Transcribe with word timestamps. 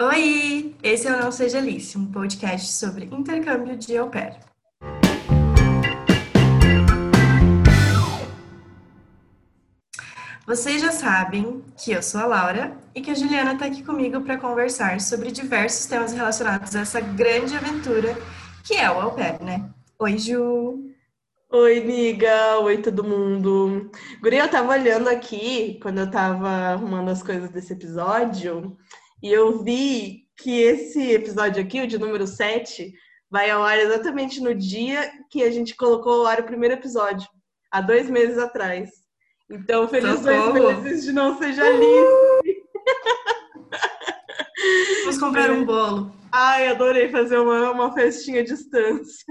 Oi, 0.00 0.76
esse 0.80 1.08
é 1.08 1.12
o 1.12 1.18
Não 1.18 1.32
Seja 1.32 1.58
Alice, 1.58 1.98
um 1.98 2.06
podcast 2.06 2.72
sobre 2.72 3.06
intercâmbio 3.06 3.76
de 3.76 3.98
au 3.98 4.08
pair. 4.08 4.38
Vocês 10.46 10.80
já 10.80 10.92
sabem 10.92 11.64
que 11.76 11.90
eu 11.90 12.00
sou 12.00 12.20
a 12.20 12.26
Laura 12.26 12.78
e 12.94 13.00
que 13.00 13.10
a 13.10 13.14
Juliana 13.14 13.54
está 13.54 13.66
aqui 13.66 13.82
comigo 13.82 14.20
para 14.20 14.38
conversar 14.38 15.00
sobre 15.00 15.32
diversos 15.32 15.86
temas 15.86 16.12
relacionados 16.12 16.76
a 16.76 16.82
essa 16.82 17.00
grande 17.00 17.56
aventura 17.56 18.16
que 18.62 18.74
é 18.74 18.88
o 18.88 19.00
au 19.00 19.16
pair, 19.16 19.42
né? 19.42 19.68
Oi, 19.98 20.16
Ju! 20.16 20.94
Oi, 21.50 21.78
amiga! 21.80 22.60
Oi, 22.60 22.78
todo 22.78 23.02
mundo! 23.02 23.90
Guria, 24.22 24.44
eu 24.44 24.48
tava 24.48 24.74
olhando 24.74 25.08
aqui, 25.08 25.76
quando 25.82 25.98
eu 25.98 26.08
tava 26.08 26.48
arrumando 26.48 27.08
as 27.08 27.20
coisas 27.20 27.50
desse 27.50 27.72
episódio, 27.72 28.76
e 29.22 29.32
eu 29.32 29.62
vi 29.62 30.26
que 30.36 30.60
esse 30.60 31.12
episódio 31.12 31.62
aqui, 31.62 31.80
o 31.80 31.86
de 31.86 31.98
número 31.98 32.26
7, 32.26 32.92
vai 33.30 33.50
ao 33.50 33.62
ar 33.62 33.78
exatamente 33.78 34.40
no 34.40 34.54
dia 34.54 35.10
que 35.30 35.42
a 35.42 35.50
gente 35.50 35.74
colocou 35.76 36.20
ao 36.20 36.26
ar 36.26 36.40
o 36.40 36.44
primeiro 36.44 36.74
episódio, 36.74 37.28
há 37.70 37.80
dois 37.80 38.08
meses 38.08 38.38
atrás. 38.38 38.90
Então, 39.50 39.88
feliz 39.88 40.20
Socorro. 40.20 40.52
dois 40.52 40.82
meses 40.82 41.04
de 41.04 41.12
não 41.12 41.36
seja 41.38 41.64
Alice! 41.64 42.58
Vamos 45.02 45.18
comprar 45.18 45.50
um 45.50 45.64
bolo. 45.64 46.12
Ai, 46.30 46.68
adorei 46.68 47.08
fazer 47.08 47.38
uma, 47.38 47.70
uma 47.70 47.92
festinha 47.92 48.40
à 48.40 48.44
distância. 48.44 49.24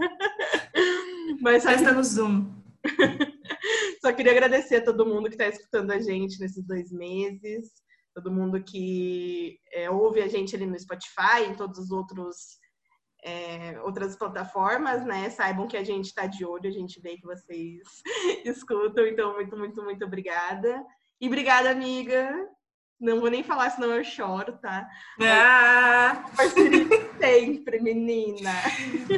Mas 1.42 1.64
Festa 1.64 1.92
no 1.92 2.04
Zoom. 2.04 2.52
Só 4.02 4.12
queria 4.12 4.32
agradecer 4.32 4.78
a 4.78 4.84
todo 4.84 5.06
mundo 5.06 5.30
que 5.30 5.36
está 5.36 5.48
escutando 5.48 5.92
a 5.92 6.00
gente 6.00 6.40
nesses 6.40 6.66
dois 6.66 6.92
meses, 6.92 7.70
todo 8.18 8.32
mundo 8.32 8.64
que 8.64 9.60
é, 9.72 9.92
ouve 9.92 10.24
a 10.24 10.28
gente 10.28 10.56
ali 10.56 10.66
no 10.66 10.80
Spotify, 10.80 11.44
em 11.48 11.54
todos 11.54 11.78
os 11.78 11.92
outros 11.92 12.58
é, 13.24 13.80
outras 13.82 14.16
plataformas, 14.16 15.06
né? 15.06 15.30
Saibam 15.30 15.68
que 15.68 15.78
a 15.78 15.84
gente 15.84 16.06
está 16.06 16.26
de 16.26 16.44
olho, 16.44 16.68
a 16.68 16.72
gente 16.72 17.00
vê 17.00 17.16
que 17.16 17.28
vocês 17.28 17.80
escutam, 18.44 19.06
então 19.06 19.36
muito, 19.36 19.56
muito, 19.56 19.84
muito 19.84 20.04
obrigada. 20.04 20.84
E 21.22 21.28
obrigada, 21.28 21.70
amiga, 21.70 22.50
não 23.00 23.20
vou 23.20 23.30
nem 23.30 23.44
falar, 23.44 23.70
senão 23.70 23.92
eu 23.92 24.04
choro, 24.04 24.54
tá? 24.54 24.90
Ah! 25.22 26.26
Parceria 26.36 26.88
sempre, 27.20 27.80
menina. 27.80 28.52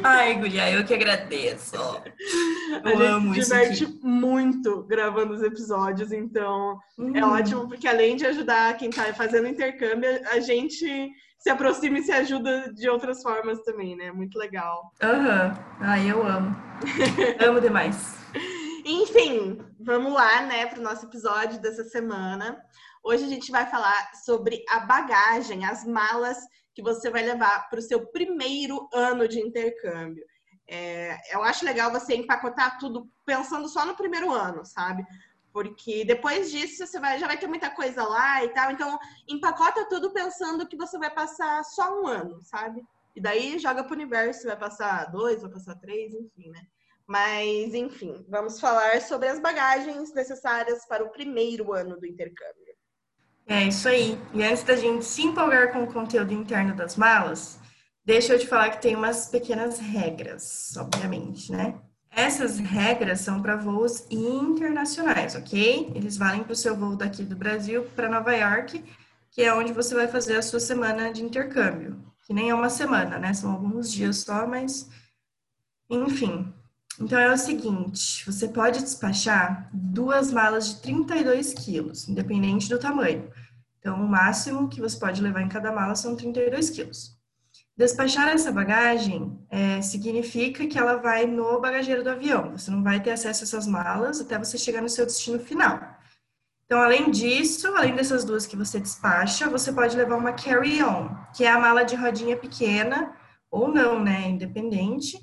Ai, 0.04 0.34
Guria, 0.34 0.70
eu 0.70 0.84
que 0.84 0.94
agradeço. 0.94 1.76
Eu 1.76 2.98
a 2.98 3.10
amo 3.16 3.34
gente 3.34 3.44
se 3.44 3.50
diverte 3.50 3.98
muito 4.02 4.82
gravando 4.82 5.34
os 5.34 5.42
episódios, 5.42 6.12
então 6.12 6.78
hum. 6.98 7.16
é 7.16 7.24
ótimo, 7.24 7.68
porque 7.68 7.88
além 7.88 8.16
de 8.16 8.26
ajudar 8.26 8.76
quem 8.76 8.90
tá 8.90 9.14
fazendo 9.14 9.48
intercâmbio, 9.48 10.08
a 10.30 10.40
gente 10.40 11.10
se 11.38 11.48
aproxima 11.48 11.98
e 11.98 12.02
se 12.02 12.12
ajuda 12.12 12.72
de 12.72 12.88
outras 12.88 13.22
formas 13.22 13.62
também, 13.62 13.96
né? 13.96 14.12
Muito 14.12 14.38
legal. 14.38 14.92
Aham. 15.02 15.48
Uhum. 15.48 15.76
Ai, 15.80 16.10
eu 16.10 16.22
amo. 16.22 16.54
amo 17.46 17.60
demais. 17.60 18.18
Enfim, 18.84 19.58
vamos 19.78 20.12
lá, 20.12 20.42
né, 20.42 20.66
para 20.66 20.80
o 20.80 20.82
nosso 20.82 21.06
episódio 21.06 21.60
dessa 21.60 21.84
semana. 21.84 22.58
Hoje 23.02 23.24
a 23.24 23.28
gente 23.28 23.50
vai 23.50 23.66
falar 23.66 24.14
sobre 24.14 24.62
a 24.68 24.80
bagagem, 24.80 25.64
as 25.64 25.84
malas 25.84 26.38
que 26.74 26.82
você 26.82 27.10
vai 27.10 27.22
levar 27.22 27.68
para 27.68 27.78
o 27.78 27.82
seu 27.82 28.06
primeiro 28.06 28.88
ano 28.92 29.26
de 29.26 29.40
intercâmbio. 29.40 30.24
É, 30.68 31.18
eu 31.34 31.42
acho 31.42 31.64
legal 31.64 31.90
você 31.90 32.14
empacotar 32.14 32.78
tudo 32.78 33.10
pensando 33.26 33.68
só 33.68 33.84
no 33.84 33.96
primeiro 33.96 34.32
ano, 34.32 34.64
sabe? 34.64 35.04
Porque 35.52 36.04
depois 36.04 36.50
disso 36.50 36.86
você 36.86 37.00
vai, 37.00 37.18
já 37.18 37.26
vai 37.26 37.38
ter 37.38 37.48
muita 37.48 37.70
coisa 37.70 38.04
lá 38.04 38.44
e 38.44 38.50
tal. 38.50 38.70
Então, 38.70 38.98
empacota 39.28 39.88
tudo 39.88 40.12
pensando 40.12 40.68
que 40.68 40.76
você 40.76 40.96
vai 40.96 41.10
passar 41.10 41.64
só 41.64 42.00
um 42.00 42.06
ano, 42.06 42.40
sabe? 42.44 42.84
E 43.16 43.20
daí 43.20 43.58
joga 43.58 43.82
para 43.82 43.92
o 43.92 43.96
universo, 43.96 44.46
vai 44.46 44.56
passar 44.56 45.10
dois, 45.10 45.42
vai 45.42 45.50
passar 45.50 45.74
três, 45.76 46.14
enfim, 46.14 46.50
né? 46.50 46.62
Mas, 47.04 47.74
enfim, 47.74 48.24
vamos 48.28 48.60
falar 48.60 49.00
sobre 49.00 49.26
as 49.26 49.40
bagagens 49.40 50.14
necessárias 50.14 50.86
para 50.86 51.02
o 51.02 51.10
primeiro 51.10 51.72
ano 51.72 51.98
do 51.98 52.06
intercâmbio. 52.06 52.69
É 53.50 53.64
isso 53.64 53.88
aí. 53.88 54.16
E 54.32 54.44
antes 54.44 54.62
da 54.62 54.76
gente 54.76 55.04
se 55.04 55.22
empolgar 55.22 55.72
com 55.72 55.82
o 55.82 55.92
conteúdo 55.92 56.32
interno 56.32 56.72
das 56.72 56.94
malas, 56.94 57.58
deixa 58.04 58.32
eu 58.32 58.38
te 58.38 58.46
falar 58.46 58.70
que 58.70 58.80
tem 58.80 58.94
umas 58.94 59.26
pequenas 59.26 59.80
regras, 59.80 60.72
obviamente, 60.76 61.50
né? 61.50 61.74
Essas 62.12 62.60
regras 62.60 63.22
são 63.22 63.42
para 63.42 63.56
voos 63.56 64.06
internacionais, 64.08 65.34
ok? 65.34 65.90
Eles 65.96 66.16
valem 66.16 66.44
para 66.44 66.52
o 66.52 66.56
seu 66.56 66.76
voo 66.76 66.94
daqui 66.94 67.24
do 67.24 67.34
Brasil 67.34 67.82
para 67.96 68.08
Nova 68.08 68.32
York, 68.32 68.84
que 69.32 69.42
é 69.42 69.52
onde 69.52 69.72
você 69.72 69.96
vai 69.96 70.06
fazer 70.06 70.36
a 70.36 70.42
sua 70.42 70.60
semana 70.60 71.12
de 71.12 71.24
intercâmbio. 71.24 71.98
Que 72.24 72.32
nem 72.32 72.50
é 72.50 72.54
uma 72.54 72.70
semana, 72.70 73.18
né? 73.18 73.34
São 73.34 73.50
alguns 73.50 73.90
dias 73.90 74.18
só, 74.18 74.46
mas. 74.46 74.88
Enfim. 75.90 76.54
Então 77.00 77.18
é 77.18 77.32
o 77.32 77.36
seguinte: 77.36 78.24
você 78.24 78.46
pode 78.46 78.80
despachar 78.80 79.68
duas 79.72 80.30
malas 80.30 80.68
de 80.68 80.82
32 80.82 81.52
quilos, 81.54 82.08
independente 82.08 82.68
do 82.68 82.78
tamanho. 82.78 83.28
Então, 83.80 83.96
o 83.96 84.08
máximo 84.08 84.68
que 84.68 84.80
você 84.80 84.96
pode 84.98 85.20
levar 85.20 85.40
em 85.40 85.48
cada 85.48 85.72
mala 85.72 85.94
são 85.94 86.14
32 86.14 86.70
quilos. 86.70 87.18
Despachar 87.76 88.28
essa 88.28 88.52
bagagem 88.52 89.38
é, 89.48 89.80
significa 89.80 90.66
que 90.66 90.78
ela 90.78 90.96
vai 90.96 91.26
no 91.26 91.58
bagageiro 91.58 92.04
do 92.04 92.10
avião. 92.10 92.52
Você 92.52 92.70
não 92.70 92.82
vai 92.82 93.02
ter 93.02 93.10
acesso 93.10 93.42
a 93.42 93.46
essas 93.46 93.66
malas 93.66 94.20
até 94.20 94.38
você 94.38 94.58
chegar 94.58 94.82
no 94.82 94.88
seu 94.88 95.06
destino 95.06 95.40
final. 95.40 95.80
Então, 96.66 96.78
além 96.78 97.10
disso, 97.10 97.66
além 97.74 97.96
dessas 97.96 98.22
duas 98.22 98.46
que 98.46 98.54
você 98.54 98.78
despacha, 98.78 99.48
você 99.48 99.72
pode 99.72 99.96
levar 99.96 100.16
uma 100.16 100.34
carry-on, 100.34 101.08
que 101.34 101.42
é 101.42 101.50
a 101.50 101.58
mala 101.58 101.82
de 101.82 101.96
rodinha 101.96 102.36
pequena, 102.36 103.16
ou 103.50 103.72
não, 103.72 103.98
né? 103.98 104.28
Independente, 104.28 105.18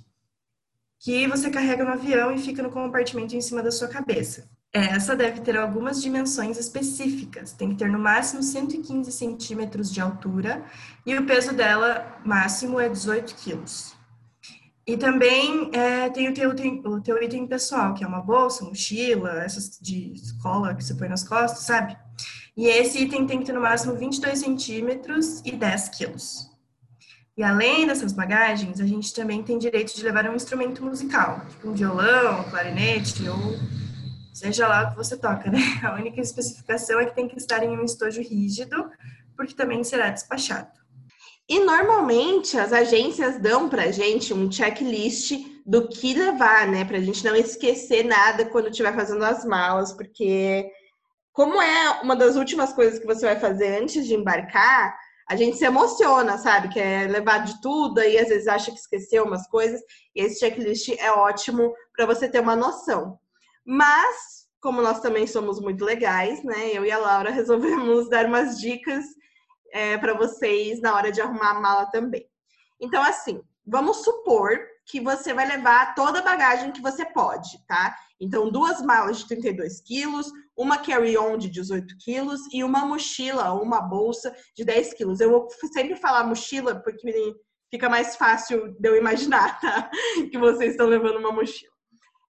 que 0.99 1.27
você 1.27 1.51
carrega 1.51 1.85
no 1.85 1.91
avião 1.91 2.33
e 2.33 2.39
fica 2.39 2.63
no 2.63 2.71
compartimento 2.71 3.35
em 3.35 3.41
cima 3.41 3.61
da 3.61 3.71
sua 3.71 3.87
cabeça. 3.87 4.49
Essa 4.73 5.15
deve 5.15 5.41
ter 5.41 5.57
algumas 5.57 6.01
dimensões 6.01 6.57
específicas, 6.57 7.53
tem 7.53 7.69
que 7.69 7.75
ter 7.77 7.89
no 7.89 7.97
máximo 7.97 8.43
115 8.43 9.11
centímetros 9.11 9.91
de 9.91 10.01
altura 10.01 10.63
e 11.05 11.15
o 11.15 11.25
peso 11.25 11.53
dela 11.53 12.19
máximo 12.25 12.79
é 12.79 12.89
18 12.89 13.33
quilos. 13.35 13.95
E 14.85 14.95
também 14.95 15.69
é, 15.73 16.09
tem 16.09 16.29
o 16.29 16.33
teu, 16.33 16.49
o 16.49 17.01
teu 17.01 17.21
item 17.21 17.45
pessoal, 17.45 17.93
que 17.93 18.03
é 18.03 18.07
uma 18.07 18.21
bolsa, 18.21 18.63
mochila, 18.63 19.43
essas 19.43 19.77
de 19.81 20.13
escola 20.13 20.73
que 20.73 20.83
você 20.83 20.95
põe 20.95 21.09
nas 21.09 21.23
costas, 21.23 21.63
sabe? 21.63 21.97
E 22.55 22.67
esse 22.67 23.03
item 23.03 23.25
tem 23.27 23.39
que 23.39 23.45
ter 23.45 23.53
no 23.53 23.61
máximo 23.61 23.95
22 23.95 24.39
centímetros 24.39 25.41
e 25.45 25.51
10 25.51 25.89
quilos. 25.89 26.49
E 27.35 27.43
além 27.43 27.85
dessas 27.85 28.13
bagagens, 28.13 28.79
a 28.79 28.85
gente 28.85 29.13
também 29.13 29.43
tem 29.43 29.59
direito 29.59 29.95
de 29.95 30.03
levar 30.03 30.27
um 30.29 30.35
instrumento 30.35 30.83
musical, 30.83 31.41
tipo 31.49 31.69
um 31.69 31.73
violão, 31.73 32.43
clarinete 32.45 33.27
ou 33.27 33.37
seja 34.37 34.67
lá 34.67 34.83
o 34.83 34.89
que 34.91 34.97
você 34.97 35.17
toca, 35.17 35.49
né? 35.49 35.59
A 35.83 35.95
única 35.95 36.21
especificação 36.21 36.99
é 36.99 37.05
que 37.05 37.15
tem 37.15 37.27
que 37.27 37.37
estar 37.37 37.63
em 37.63 37.69
um 37.69 37.83
estojo 37.83 38.21
rígido, 38.21 38.89
porque 39.35 39.55
também 39.55 39.83
será 39.83 40.09
despachado. 40.09 40.69
E 41.49 41.59
normalmente 41.59 42.57
as 42.57 42.71
agências 42.71 43.39
dão 43.39 43.67
para 43.67 43.91
gente 43.91 44.33
um 44.33 44.51
checklist 44.51 45.31
do 45.65 45.87
que 45.87 46.13
levar, 46.13 46.67
né? 46.67 46.85
Para 46.85 46.97
a 46.97 47.01
gente 47.01 47.23
não 47.23 47.35
esquecer 47.35 48.03
nada 48.03 48.45
quando 48.45 48.69
estiver 48.69 48.93
fazendo 48.93 49.23
as 49.23 49.43
malas, 49.43 49.93
porque 49.93 50.69
como 51.31 51.61
é 51.61 52.01
uma 52.01 52.15
das 52.15 52.35
últimas 52.35 52.73
coisas 52.73 52.99
que 52.99 53.07
você 53.07 53.25
vai 53.25 53.39
fazer 53.39 53.81
antes 53.81 54.05
de 54.05 54.13
embarcar, 54.13 54.95
a 55.29 55.35
gente 55.35 55.57
se 55.57 55.65
emociona, 55.65 56.37
sabe? 56.37 56.69
Que 56.69 56.79
é 56.79 57.07
levar 57.07 57.39
de 57.39 57.59
tudo 57.61 58.01
e 58.01 58.17
às 58.19 58.27
vezes 58.27 58.47
acha 58.47 58.71
que 58.71 58.77
esqueceu 58.77 59.23
umas 59.23 59.47
coisas. 59.47 59.81
E 60.15 60.21
esse 60.21 60.39
checklist 60.39 60.89
é 60.99 61.11
ótimo 61.11 61.73
para 61.95 62.05
você 62.05 62.29
ter 62.29 62.39
uma 62.39 62.55
noção. 62.55 63.17
Mas, 63.69 64.47
como 64.61 64.81
nós 64.81 65.01
também 65.01 65.27
somos 65.27 65.59
muito 65.59 65.83
legais, 65.83 66.41
né? 66.41 66.71
Eu 66.71 66.85
e 66.85 66.91
a 66.91 66.97
Laura 66.97 67.29
resolvemos 67.31 68.09
dar 68.09 68.25
umas 68.25 68.57
dicas 68.57 69.03
é, 69.73 69.97
para 69.97 70.13
vocês 70.13 70.79
na 70.79 70.95
hora 70.95 71.11
de 71.11 71.19
arrumar 71.19 71.51
a 71.51 71.59
mala 71.59 71.85
também. 71.87 72.25
Então, 72.79 73.03
assim, 73.03 73.41
vamos 73.65 74.05
supor 74.05 74.57
que 74.85 75.01
você 75.01 75.33
vai 75.33 75.45
levar 75.45 75.93
toda 75.95 76.19
a 76.19 76.21
bagagem 76.21 76.71
que 76.71 76.81
você 76.81 77.03
pode, 77.03 77.49
tá? 77.67 77.93
Então, 78.21 78.49
duas 78.49 78.81
malas 78.81 79.19
de 79.19 79.27
32 79.27 79.81
quilos, 79.81 80.31
uma 80.55 80.77
carry-on 80.77 81.37
de 81.37 81.49
18 81.49 81.93
quilos 81.99 82.39
e 82.53 82.63
uma 82.63 82.85
mochila 82.85 83.51
ou 83.51 83.61
uma 83.61 83.81
bolsa 83.81 84.33
de 84.55 84.63
10 84.63 84.93
quilos. 84.93 85.19
Eu 85.19 85.29
vou 85.29 85.49
sempre 85.73 85.97
falar 85.97 86.23
mochila 86.23 86.81
porque 86.81 87.35
fica 87.69 87.89
mais 87.89 88.15
fácil 88.15 88.73
de 88.79 88.87
eu 88.87 88.95
imaginar, 88.95 89.59
tá? 89.59 89.91
Que 90.31 90.37
vocês 90.37 90.71
estão 90.71 90.87
levando 90.87 91.17
uma 91.17 91.33
mochila 91.33 91.76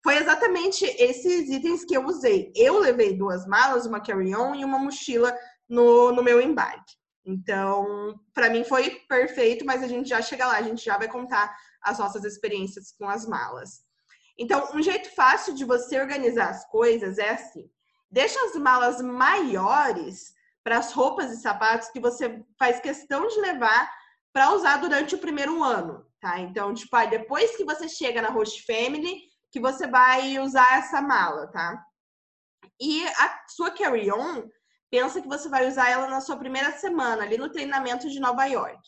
foi 0.06 0.18
exatamente 0.18 0.84
esses 0.84 1.50
itens 1.50 1.84
que 1.84 1.96
eu 1.96 2.06
usei. 2.06 2.52
Eu 2.54 2.78
levei 2.78 3.18
duas 3.18 3.44
malas, 3.44 3.86
uma 3.86 4.00
carry-on 4.00 4.54
e 4.54 4.64
uma 4.64 4.78
mochila 4.78 5.36
no, 5.68 6.12
no 6.12 6.22
meu 6.22 6.40
embarque. 6.40 6.94
Então, 7.24 8.14
para 8.32 8.48
mim 8.48 8.62
foi 8.62 9.00
perfeito, 9.08 9.64
mas 9.66 9.82
a 9.82 9.88
gente 9.88 10.08
já 10.08 10.22
chega 10.22 10.46
lá, 10.46 10.58
a 10.58 10.62
gente 10.62 10.84
já 10.84 10.96
vai 10.96 11.08
contar 11.08 11.52
as 11.82 11.98
nossas 11.98 12.22
experiências 12.22 12.92
com 12.96 13.08
as 13.08 13.26
malas. 13.26 13.80
Então, 14.38 14.70
um 14.74 14.80
jeito 14.80 15.12
fácil 15.12 15.56
de 15.56 15.64
você 15.64 15.98
organizar 15.98 16.50
as 16.50 16.64
coisas 16.70 17.18
é 17.18 17.30
assim: 17.30 17.68
deixa 18.08 18.38
as 18.44 18.54
malas 18.54 19.02
maiores 19.02 20.32
para 20.62 20.78
as 20.78 20.92
roupas 20.92 21.32
e 21.32 21.42
sapatos 21.42 21.88
que 21.88 21.98
você 21.98 22.44
faz 22.56 22.78
questão 22.78 23.26
de 23.26 23.40
levar 23.40 23.90
para 24.32 24.52
usar 24.52 24.76
durante 24.76 25.16
o 25.16 25.18
primeiro 25.18 25.64
ano, 25.64 26.06
tá? 26.20 26.38
Então, 26.38 26.72
tipo, 26.72 26.94
aí 26.94 27.10
depois 27.10 27.56
que 27.56 27.64
você 27.64 27.88
chega 27.88 28.22
na 28.22 28.28
Host 28.28 28.64
Family, 28.64 29.34
que 29.56 29.60
você 29.60 29.86
vai 29.86 30.38
usar 30.38 30.76
essa 30.76 31.00
mala, 31.00 31.46
tá? 31.46 31.82
E 32.78 33.06
a 33.08 33.44
sua 33.48 33.70
carry-on, 33.70 34.46
pensa 34.90 35.22
que 35.22 35.26
você 35.26 35.48
vai 35.48 35.66
usar 35.66 35.88
ela 35.88 36.08
na 36.08 36.20
sua 36.20 36.36
primeira 36.36 36.72
semana, 36.72 37.22
ali 37.22 37.38
no 37.38 37.50
treinamento 37.50 38.06
de 38.10 38.20
Nova 38.20 38.44
York. 38.44 38.78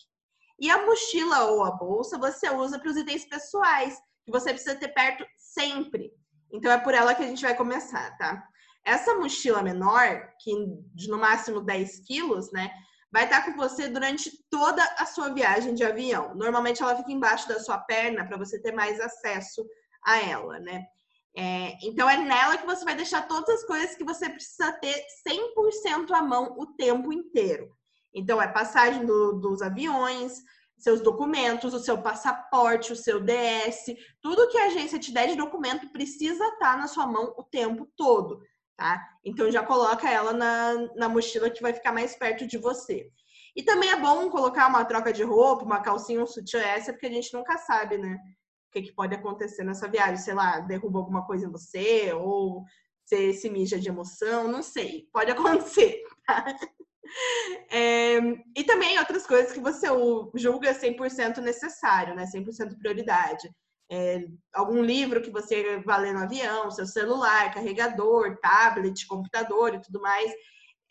E 0.60 0.70
a 0.70 0.84
mochila 0.84 1.44
ou 1.44 1.64
a 1.64 1.70
bolsa 1.70 2.18
você 2.18 2.50
usa 2.50 2.78
para 2.78 2.90
os 2.90 2.98
itens 2.98 3.24
pessoais, 3.24 3.96
que 4.26 4.30
você 4.30 4.50
precisa 4.50 4.76
ter 4.76 4.88
perto 4.88 5.24
sempre. 5.38 6.12
Então 6.52 6.70
é 6.70 6.76
por 6.76 6.92
ela 6.92 7.14
que 7.14 7.22
a 7.22 7.26
gente 7.26 7.40
vai 7.40 7.54
começar, 7.54 8.14
tá? 8.18 8.46
Essa 8.84 9.14
mochila 9.14 9.62
menor, 9.62 10.28
que 10.38 10.52
de 10.94 11.08
no 11.08 11.16
máximo 11.16 11.62
10 11.62 12.00
quilos, 12.00 12.52
né? 12.52 12.70
Vai 13.10 13.24
estar 13.24 13.42
com 13.46 13.56
você 13.56 13.88
durante 13.88 14.30
toda 14.50 14.84
a 14.98 15.06
sua 15.06 15.32
viagem 15.32 15.72
de 15.72 15.82
avião. 15.82 16.34
Normalmente 16.34 16.82
ela 16.82 16.94
fica 16.94 17.10
embaixo 17.10 17.48
da 17.48 17.58
sua 17.58 17.78
perna 17.78 18.26
para 18.26 18.36
você 18.36 18.60
ter 18.60 18.72
mais 18.72 19.00
acesso 19.00 19.66
a 20.04 20.18
ela, 20.18 20.58
né? 20.58 20.86
É, 21.36 21.78
então 21.82 22.08
é 22.08 22.16
nela 22.16 22.58
que 22.58 22.66
você 22.66 22.84
vai 22.84 22.96
deixar 22.96 23.28
todas 23.28 23.48
as 23.48 23.64
coisas 23.64 23.94
que 23.94 24.04
você 24.04 24.28
precisa 24.28 24.72
ter 24.72 25.04
100% 25.26 26.10
à 26.10 26.22
mão 26.22 26.56
o 26.58 26.66
tempo 26.66 27.12
inteiro. 27.12 27.70
Então 28.12 28.40
é 28.42 28.48
passagem 28.48 29.06
do, 29.06 29.34
dos 29.34 29.62
aviões, 29.62 30.42
seus 30.78 31.00
documentos, 31.00 31.74
o 31.74 31.78
seu 31.78 32.00
passaporte, 32.00 32.92
o 32.92 32.96
seu 32.96 33.20
DS, 33.20 33.94
tudo 34.22 34.48
que 34.48 34.58
a 34.58 34.66
agência 34.66 34.98
te 34.98 35.12
der 35.12 35.28
de 35.28 35.36
documento 35.36 35.90
precisa 35.92 36.44
estar 36.44 36.78
na 36.78 36.86
sua 36.86 37.06
mão 37.06 37.34
o 37.36 37.44
tempo 37.44 37.88
todo, 37.96 38.40
tá? 38.76 39.00
Então 39.24 39.50
já 39.50 39.62
coloca 39.62 40.08
ela 40.08 40.32
na, 40.32 40.74
na 40.94 41.08
mochila 41.08 41.50
que 41.50 41.62
vai 41.62 41.72
ficar 41.72 41.92
mais 41.92 42.16
perto 42.16 42.46
de 42.46 42.58
você. 42.58 43.10
E 43.54 43.62
também 43.62 43.90
é 43.90 43.96
bom 43.96 44.30
colocar 44.30 44.68
uma 44.68 44.84
troca 44.84 45.12
de 45.12 45.24
roupa, 45.24 45.64
uma 45.64 45.80
calcinha, 45.80 46.22
um 46.22 46.26
sutiã 46.26 46.60
essa, 46.60 46.92
porque 46.92 47.06
a 47.06 47.12
gente 47.12 47.34
nunca 47.34 47.58
sabe, 47.58 47.98
né? 47.98 48.16
O 48.68 48.70
que, 48.70 48.82
que 48.82 48.92
pode 48.92 49.14
acontecer 49.14 49.64
nessa 49.64 49.88
viagem. 49.88 50.16
Sei 50.18 50.34
lá, 50.34 50.60
derruba 50.60 50.98
alguma 50.98 51.26
coisa 51.26 51.46
em 51.46 51.50
você, 51.50 52.12
ou 52.12 52.64
você 53.04 53.32
se 53.32 53.48
mija 53.48 53.78
de 53.78 53.88
emoção, 53.88 54.46
não 54.48 54.62
sei. 54.62 55.08
Pode 55.12 55.30
acontecer, 55.32 56.02
tá? 56.26 56.44
É, 57.70 58.18
e 58.54 58.64
também 58.64 58.98
outras 58.98 59.26
coisas 59.26 59.52
que 59.52 59.60
você 59.60 59.86
julga 60.34 60.74
100% 60.74 61.38
necessário, 61.38 62.14
né? 62.14 62.26
100% 62.26 62.78
prioridade. 62.78 63.48
É, 63.90 64.26
algum 64.52 64.82
livro 64.82 65.22
que 65.22 65.30
você 65.30 65.78
vai 65.80 66.02
ler 66.02 66.12
no 66.12 66.20
avião, 66.20 66.70
seu 66.70 66.86
celular, 66.86 67.52
carregador, 67.54 68.38
tablet, 68.40 69.06
computador 69.06 69.74
e 69.74 69.80
tudo 69.80 70.00
mais. 70.00 70.30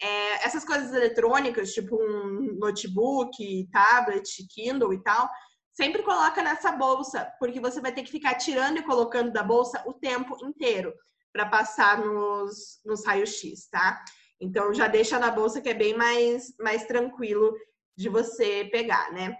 É, 0.02 0.46
essas 0.46 0.66
coisas 0.66 0.94
eletrônicas, 0.94 1.74
tipo 1.74 1.96
um 1.96 2.58
notebook, 2.60 3.68
tablet, 3.72 4.28
Kindle 4.50 4.94
e 4.94 5.04
tal, 5.04 5.30
sempre 5.78 6.02
coloca 6.02 6.42
nessa 6.42 6.72
bolsa, 6.72 7.32
porque 7.40 7.60
você 7.60 7.80
vai 7.80 7.92
ter 7.92 8.02
que 8.02 8.10
ficar 8.10 8.34
tirando 8.34 8.80
e 8.80 8.84
colocando 8.84 9.32
da 9.32 9.44
bolsa 9.44 9.84
o 9.86 9.94
tempo 9.94 10.36
inteiro 10.44 10.92
para 11.32 11.46
passar 11.46 12.00
nos, 12.00 12.82
nos 12.84 13.06
raios-x, 13.06 13.70
tá? 13.70 14.04
Então 14.42 14.74
já 14.74 14.88
deixa 14.88 15.20
na 15.20 15.30
bolsa 15.30 15.62
que 15.62 15.70
é 15.70 15.76
bem 15.76 15.96
mais, 15.96 16.52
mais 16.60 16.86
tranquilo 16.86 17.56
de 17.96 18.10
você 18.10 18.68
pegar, 18.72 19.12
né? 19.12 19.38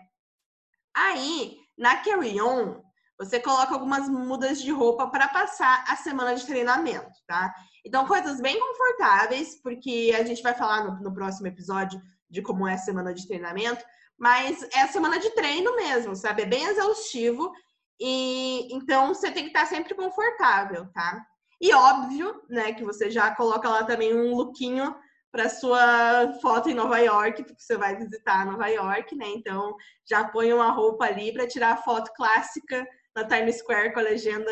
Aí, 0.96 1.58
na 1.76 1.98
carry-on, 2.04 2.84
você 3.18 3.40
coloca 3.40 3.74
algumas 3.74 4.08
mudas 4.08 4.62
de 4.62 4.72
roupa 4.72 5.08
para 5.08 5.28
passar 5.28 5.86
a 5.88 5.96
semana 5.96 6.36
de 6.36 6.46
treinamento, 6.46 7.18
tá? 7.26 7.52
Então, 7.84 8.06
coisas 8.06 8.40
bem 8.40 8.60
confortáveis, 8.60 9.60
porque 9.64 10.14
a 10.16 10.24
gente 10.24 10.44
vai 10.44 10.54
falar 10.54 10.84
no, 10.84 11.02
no 11.02 11.14
próximo 11.14 11.48
episódio 11.48 12.00
de 12.30 12.44
como 12.44 12.68
é 12.68 12.76
a 12.76 12.78
semana 12.78 13.12
de 13.12 13.28
treinamento, 13.28 13.84
mas 14.18 14.64
é 14.74 14.88
semana 14.88 15.20
de 15.20 15.30
treino 15.32 15.76
mesmo, 15.76 16.16
sabe? 16.16 16.44
É 16.44 16.46
bem 16.46 16.66
exaustivo 16.66 17.52
e 18.00 18.68
então 18.74 19.14
você 19.14 19.32
tem 19.32 19.44
que 19.44 19.50
estar 19.50 19.66
sempre 19.66 19.94
confortável, 19.96 20.88
tá? 20.94 21.26
E 21.60 21.74
óbvio, 21.74 22.42
né, 22.50 22.74
que 22.74 22.84
você 22.84 23.10
já 23.10 23.34
coloca 23.34 23.68
lá 23.68 23.84
também 23.84 24.16
um 24.16 24.36
lookinho 24.36 24.96
para 25.32 25.50
sua 25.50 26.34
foto 26.42 26.70
em 26.70 26.74
Nova 26.74 27.00
York, 27.00 27.44
porque 27.44 27.62
você 27.62 27.78
vai 27.78 27.96
visitar 27.96 28.46
Nova 28.46 28.68
York, 28.68 29.16
né? 29.16 29.26
Então 29.30 29.76
já 30.08 30.28
põe 30.28 30.54
uma 30.54 30.72
roupa 30.72 31.06
ali 31.06 31.34
para 31.34 31.48
tirar 31.48 31.74
a 31.74 31.78
foto 31.78 32.12
clássica 32.16 32.88
na 33.16 33.28
Times 33.28 33.58
Square 33.58 33.94
com 33.94 34.00
a 34.00 34.04
legenda 34.04 34.52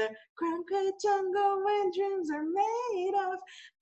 jungle 1.01 1.63
where 1.63 1.91
dreams 1.91 2.29
are 2.31 2.43
made 2.43 3.15
of. 3.15 3.39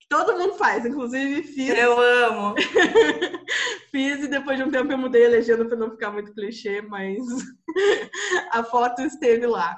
Todo 0.08 0.38
mundo 0.38 0.54
faz, 0.54 0.84
inclusive 0.84 1.42
fiz. 1.42 1.76
Eu 1.76 1.98
amo. 1.98 2.54
fiz 3.90 4.22
e 4.22 4.28
depois 4.28 4.58
de 4.58 4.64
um 4.64 4.70
tempo 4.70 4.92
eu 4.92 4.98
mudei 4.98 5.26
a 5.26 5.30
legenda 5.30 5.64
para 5.64 5.76
não 5.76 5.90
ficar 5.90 6.10
muito 6.10 6.34
clichê, 6.34 6.82
mas 6.82 7.18
a 8.50 8.62
foto 8.64 9.02
esteve 9.02 9.46
lá. 9.46 9.76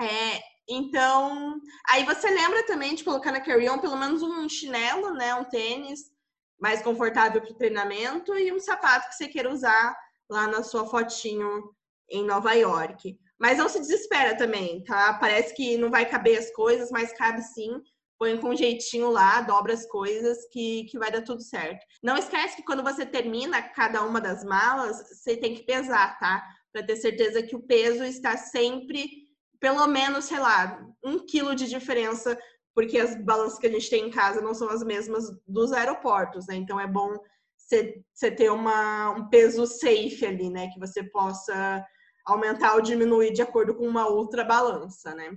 É, 0.00 0.40
então, 0.68 1.60
aí 1.88 2.04
você 2.04 2.28
lembra 2.30 2.64
também 2.66 2.94
de 2.94 3.04
colocar 3.04 3.32
na 3.32 3.40
carry-on 3.40 3.78
pelo 3.78 3.96
menos 3.96 4.22
um 4.22 4.48
chinelo, 4.48 5.12
né, 5.12 5.34
um 5.34 5.44
tênis 5.44 6.12
mais 6.58 6.82
confortável 6.82 7.40
para 7.40 7.50
o 7.50 7.56
treinamento 7.56 8.36
e 8.36 8.52
um 8.52 8.58
sapato 8.58 9.08
que 9.08 9.16
você 9.16 9.28
queira 9.28 9.52
usar 9.52 9.96
lá 10.30 10.46
na 10.46 10.62
sua 10.62 10.86
fotinho 10.86 11.74
em 12.08 12.24
Nova 12.24 12.52
York. 12.54 13.18
Mas 13.38 13.58
não 13.58 13.68
se 13.68 13.80
desespera 13.80 14.36
também, 14.36 14.82
tá? 14.84 15.14
Parece 15.14 15.54
que 15.54 15.76
não 15.76 15.90
vai 15.90 16.08
caber 16.08 16.38
as 16.38 16.50
coisas, 16.52 16.90
mas 16.90 17.12
cabe 17.12 17.42
sim. 17.42 17.82
Põe 18.18 18.38
com 18.38 18.50
um 18.50 18.56
jeitinho 18.56 19.10
lá, 19.10 19.40
dobra 19.40 19.74
as 19.74 19.86
coisas 19.86 20.46
que, 20.52 20.84
que 20.84 20.98
vai 20.98 21.10
dar 21.10 21.22
tudo 21.22 21.42
certo. 21.42 21.84
Não 22.02 22.16
esquece 22.16 22.56
que 22.56 22.62
quando 22.62 22.82
você 22.82 23.04
termina 23.04 23.60
cada 23.60 24.02
uma 24.02 24.20
das 24.20 24.44
malas, 24.44 24.96
você 25.08 25.36
tem 25.36 25.54
que 25.54 25.64
pesar, 25.64 26.18
tá? 26.18 26.44
Para 26.72 26.84
ter 26.84 26.96
certeza 26.96 27.42
que 27.42 27.56
o 27.56 27.62
peso 27.62 28.04
está 28.04 28.36
sempre 28.36 29.24
pelo 29.64 29.86
menos, 29.86 30.26
sei 30.26 30.38
lá, 30.38 30.78
um 31.02 31.18
quilo 31.18 31.54
de 31.54 31.66
diferença, 31.66 32.38
porque 32.74 32.98
as 32.98 33.16
balanças 33.24 33.58
que 33.58 33.66
a 33.66 33.70
gente 33.70 33.88
tem 33.88 34.08
em 34.08 34.10
casa 34.10 34.42
não 34.42 34.52
são 34.52 34.68
as 34.68 34.82
mesmas 34.82 35.24
dos 35.46 35.72
aeroportos, 35.72 36.46
né? 36.46 36.56
Então 36.56 36.78
é 36.78 36.86
bom 36.86 37.16
você 37.56 38.30
ter 38.30 38.50
uma, 38.50 39.12
um 39.12 39.30
peso 39.30 39.66
safe 39.66 40.26
ali, 40.26 40.50
né? 40.50 40.68
Que 40.68 40.78
você 40.78 41.02
possa 41.02 41.82
aumentar 42.26 42.74
ou 42.74 42.82
diminuir 42.82 43.32
de 43.32 43.40
acordo 43.40 43.74
com 43.74 43.88
uma 43.88 44.06
outra 44.06 44.44
balança, 44.44 45.14
né? 45.14 45.30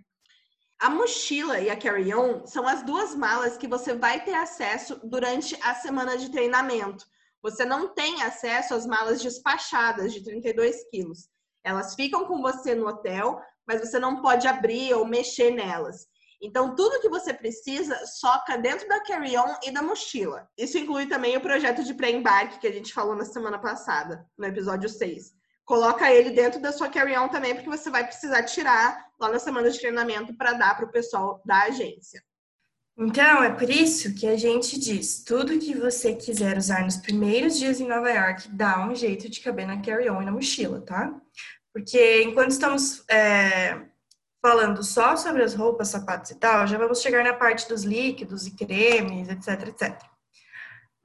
A 0.79 0.91
mochila 0.91 1.59
e 1.59 1.71
a 1.71 1.75
carry-on 1.75 2.45
são 2.45 2.67
as 2.67 2.83
duas 2.83 3.15
malas 3.15 3.57
que 3.57 3.67
você 3.67 3.95
vai 3.95 4.23
ter 4.23 4.35
acesso 4.35 4.99
durante 5.03 5.57
a 5.63 5.73
semana 5.73 6.15
de 6.15 6.29
treinamento. 6.29 7.03
Você 7.41 7.65
não 7.65 7.95
tem 7.95 8.21
acesso 8.21 8.75
às 8.75 8.85
malas 8.85 9.19
despachadas 9.21 10.13
de 10.13 10.23
32 10.23 10.87
quilos. 10.91 11.29
Elas 11.63 11.95
ficam 11.95 12.25
com 12.25 12.43
você 12.43 12.75
no 12.75 12.87
hotel, 12.87 13.41
mas 13.67 13.81
você 13.81 13.97
não 13.97 14.21
pode 14.21 14.47
abrir 14.47 14.93
ou 14.93 15.03
mexer 15.03 15.49
nelas. 15.49 16.07
Então, 16.39 16.75
tudo 16.75 17.01
que 17.01 17.09
você 17.09 17.33
precisa 17.33 18.05
soca 18.05 18.55
dentro 18.55 18.87
da 18.87 19.03
carry-on 19.03 19.55
e 19.63 19.71
da 19.71 19.81
mochila. 19.81 20.47
Isso 20.55 20.77
inclui 20.77 21.07
também 21.07 21.35
o 21.35 21.41
projeto 21.41 21.83
de 21.83 21.95
pré-embarque 21.95 22.59
que 22.59 22.67
a 22.67 22.71
gente 22.71 22.93
falou 22.93 23.15
na 23.15 23.25
semana 23.25 23.57
passada, 23.57 24.29
no 24.37 24.45
episódio 24.45 24.87
6. 24.87 25.36
Coloca 25.67 26.09
ele 26.09 26.29
dentro 26.29 26.61
da 26.61 26.71
sua 26.71 26.87
carry-on 26.87 27.27
também, 27.27 27.53
porque 27.53 27.69
você 27.69 27.89
vai 27.89 28.07
precisar 28.07 28.41
tirar 28.43 29.05
lá 29.19 29.29
na 29.29 29.37
semana 29.37 29.69
de 29.69 29.77
treinamento 29.77 30.33
para 30.33 30.53
dar 30.53 30.77
para 30.77 30.85
o 30.85 30.91
pessoal 30.91 31.41
da 31.43 31.63
agência. 31.63 32.23
Então, 32.97 33.43
é 33.43 33.51
por 33.51 33.69
isso 33.69 34.15
que 34.15 34.25
a 34.25 34.37
gente 34.37 34.79
diz: 34.79 35.25
tudo 35.25 35.59
que 35.59 35.75
você 35.75 36.15
quiser 36.15 36.57
usar 36.57 36.85
nos 36.85 36.95
primeiros 36.95 37.59
dias 37.59 37.81
em 37.81 37.87
Nova 37.87 38.09
York, 38.09 38.47
dá 38.47 38.87
um 38.87 38.95
jeito 38.95 39.29
de 39.29 39.41
caber 39.41 39.67
na 39.67 39.81
carry-on 39.81 40.21
e 40.21 40.25
na 40.25 40.31
mochila, 40.31 40.79
tá? 40.79 41.13
Porque 41.73 42.23
enquanto 42.23 42.51
estamos 42.51 43.03
é, 43.09 43.77
falando 44.41 44.81
só 44.83 45.17
sobre 45.17 45.43
as 45.43 45.53
roupas, 45.53 45.89
sapatos 45.89 46.31
e 46.31 46.35
tal, 46.35 46.65
já 46.65 46.77
vamos 46.77 47.01
chegar 47.01 47.25
na 47.25 47.33
parte 47.33 47.67
dos 47.67 47.83
líquidos 47.83 48.47
e 48.47 48.55
cremes, 48.55 49.27
etc, 49.27 49.67
etc. 49.67 50.16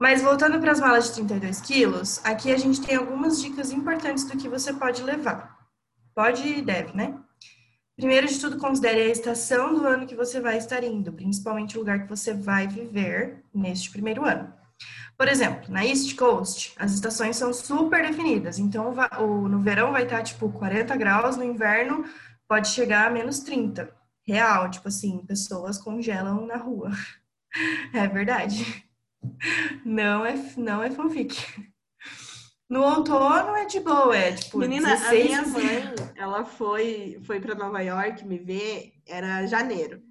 Mas 0.03 0.21
voltando 0.21 0.59
para 0.59 0.73
as 0.73 0.81
malas 0.81 1.05
de 1.05 1.13
32 1.13 1.61
quilos, 1.61 2.19
aqui 2.25 2.51
a 2.51 2.57
gente 2.57 2.81
tem 2.81 2.97
algumas 2.97 3.41
dicas 3.41 3.71
importantes 3.71 4.25
do 4.25 4.37
que 4.37 4.49
você 4.49 4.73
pode 4.73 5.01
levar. 5.01 5.57
Pode 6.13 6.45
e 6.45 6.61
deve, 6.61 6.93
né? 6.93 7.17
Primeiro 7.95 8.27
de 8.27 8.37
tudo, 8.37 8.57
considere 8.57 8.99
a 8.99 9.07
estação 9.07 9.73
do 9.73 9.87
ano 9.87 10.05
que 10.05 10.13
você 10.13 10.41
vai 10.41 10.57
estar 10.57 10.83
indo, 10.83 11.13
principalmente 11.13 11.77
o 11.77 11.79
lugar 11.79 12.03
que 12.03 12.09
você 12.09 12.33
vai 12.33 12.67
viver 12.67 13.45
neste 13.55 13.89
primeiro 13.91 14.25
ano. 14.25 14.53
Por 15.17 15.29
exemplo, 15.29 15.71
na 15.71 15.85
East 15.85 16.17
Coast, 16.17 16.73
as 16.77 16.91
estações 16.91 17.37
são 17.37 17.53
super 17.53 18.05
definidas. 18.05 18.59
Então, 18.59 18.93
no 19.47 19.59
verão 19.61 19.93
vai 19.93 20.03
estar, 20.03 20.21
tipo, 20.21 20.51
40 20.51 20.97
graus, 20.97 21.37
no 21.37 21.45
inverno 21.45 22.03
pode 22.45 22.67
chegar 22.67 23.07
a 23.07 23.09
menos 23.09 23.39
30. 23.39 23.89
Real, 24.27 24.69
tipo 24.69 24.89
assim, 24.89 25.25
pessoas 25.25 25.77
congelam 25.77 26.45
na 26.45 26.57
rua. 26.57 26.91
É 27.93 28.07
verdade. 28.07 28.82
Não 29.85 30.25
é, 30.25 30.35
não 30.57 30.81
é 30.81 30.89
fanfic. 30.91 31.35
No 32.69 32.81
outono 32.81 33.55
é 33.55 33.65
de 33.65 33.79
boa, 33.79 34.15
é 34.15 34.31
tipo. 34.33 34.57
Menina, 34.57 34.95
16... 34.95 35.09
a 35.09 35.23
minha 35.23 35.47
mãe, 35.47 35.95
ela 36.15 36.45
foi, 36.45 37.21
foi 37.25 37.39
para 37.39 37.55
Nova 37.55 37.81
York 37.81 38.25
me 38.25 38.39
ver, 38.39 38.93
era 39.05 39.45
janeiro. 39.45 40.01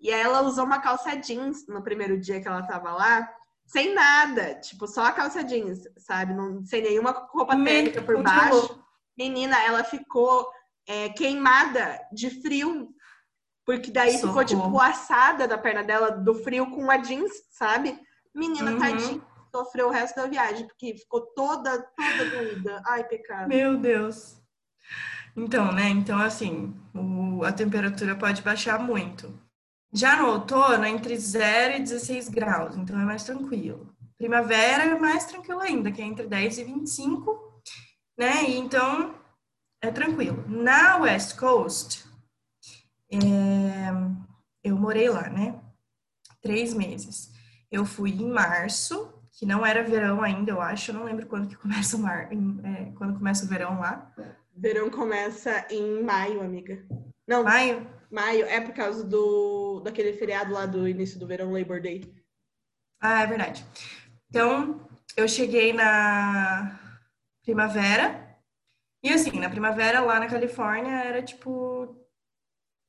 E 0.00 0.12
aí 0.12 0.20
ela 0.20 0.42
usou 0.42 0.64
uma 0.64 0.80
calça 0.80 1.14
jeans 1.14 1.66
no 1.68 1.82
primeiro 1.82 2.18
dia 2.18 2.40
que 2.40 2.48
ela 2.48 2.62
tava 2.62 2.90
lá 2.92 3.28
sem 3.70 3.94
nada, 3.94 4.56
tipo, 4.56 4.88
só 4.88 5.04
a 5.04 5.12
calça 5.12 5.44
jeans, 5.44 5.84
sabe? 5.96 6.34
Não, 6.34 6.64
sem 6.64 6.82
nenhuma 6.82 7.12
roupa 7.30 7.54
térmica 7.62 8.02
por 8.02 8.20
baixo. 8.20 8.82
Menina, 9.16 9.62
ela 9.62 9.84
ficou 9.84 10.50
é, 10.88 11.08
queimada 11.10 12.00
de 12.12 12.30
frio, 12.30 12.88
porque 13.64 13.92
daí 13.92 14.18
Socorro. 14.18 14.44
ficou, 14.44 14.44
tipo, 14.44 14.80
assada 14.80 15.46
da 15.46 15.56
perna 15.56 15.84
dela 15.84 16.10
do 16.10 16.34
frio 16.34 16.68
com 16.68 16.90
a 16.90 16.96
jeans, 16.96 17.30
sabe? 17.48 17.96
Menina, 18.34 18.72
uhum. 18.72 18.78
tadinha, 18.78 19.20
sofreu 19.54 19.88
o 19.88 19.90
resto 19.90 20.16
da 20.16 20.26
viagem, 20.26 20.66
porque 20.66 20.96
ficou 20.96 21.22
toda, 21.34 21.82
toda 21.82 22.30
doída. 22.30 22.82
Ai, 22.86 23.04
pecado. 23.04 23.48
Meu 23.48 23.76
Deus. 23.76 24.40
Então, 25.36 25.72
né? 25.72 25.88
Então, 25.88 26.18
assim, 26.18 26.74
o, 26.94 27.44
a 27.44 27.52
temperatura 27.52 28.16
pode 28.16 28.42
baixar 28.42 28.78
muito. 28.78 29.32
Já 29.92 30.16
no 30.16 30.28
outono, 30.28 30.84
entre 30.84 31.16
0 31.16 31.76
e 31.76 31.80
16 31.80 32.28
graus, 32.28 32.76
então 32.76 33.00
é 33.00 33.04
mais 33.04 33.24
tranquilo. 33.24 33.92
Primavera 34.16 34.84
é 34.84 34.98
mais 34.98 35.24
tranquilo 35.24 35.60
ainda, 35.60 35.90
que 35.90 36.00
é 36.00 36.04
entre 36.04 36.26
10 36.26 36.58
e 36.58 36.64
25, 36.64 37.62
né? 38.16 38.44
E 38.48 38.56
então 38.56 39.14
é 39.82 39.90
tranquilo. 39.90 40.44
Na 40.46 40.98
West 40.98 41.36
Coast, 41.36 42.04
é, 43.10 43.18
eu 44.62 44.76
morei 44.76 45.08
lá, 45.08 45.28
né? 45.28 45.58
Três 46.40 46.74
meses. 46.74 47.29
Eu 47.70 47.84
fui 47.84 48.10
em 48.10 48.30
março, 48.30 49.12
que 49.32 49.46
não 49.46 49.64
era 49.64 49.82
verão 49.82 50.22
ainda, 50.22 50.50
eu 50.50 50.60
acho. 50.60 50.90
Eu 50.90 50.96
não 50.96 51.04
lembro 51.04 51.26
quando 51.26 51.48
que 51.48 51.56
começa 51.56 51.96
o 51.96 52.00
mar, 52.00 52.28
é, 52.32 52.92
quando 52.96 53.16
começa 53.16 53.44
o 53.44 53.48
verão 53.48 53.78
lá. 53.78 54.12
Verão 54.54 54.90
começa 54.90 55.66
em 55.70 56.02
maio, 56.02 56.42
amiga. 56.42 56.84
Não. 57.26 57.44
Maio? 57.44 57.86
Maio 58.10 58.44
é 58.46 58.60
por 58.60 58.74
causa 58.74 59.04
do 59.04 59.80
daquele 59.80 60.12
feriado 60.14 60.52
lá 60.52 60.66
do 60.66 60.88
início 60.88 61.18
do 61.18 61.26
verão, 61.26 61.52
Labor 61.52 61.80
Day. 61.80 62.02
Ah, 63.00 63.22
é 63.22 63.26
verdade. 63.26 63.64
Então, 64.28 64.86
eu 65.16 65.28
cheguei 65.28 65.72
na 65.72 66.78
primavera. 67.42 68.36
E 69.02 69.10
assim, 69.10 69.38
na 69.38 69.48
primavera 69.48 70.00
lá 70.00 70.20
na 70.20 70.26
Califórnia 70.26 71.04
era 71.04 71.22
tipo 71.22 71.96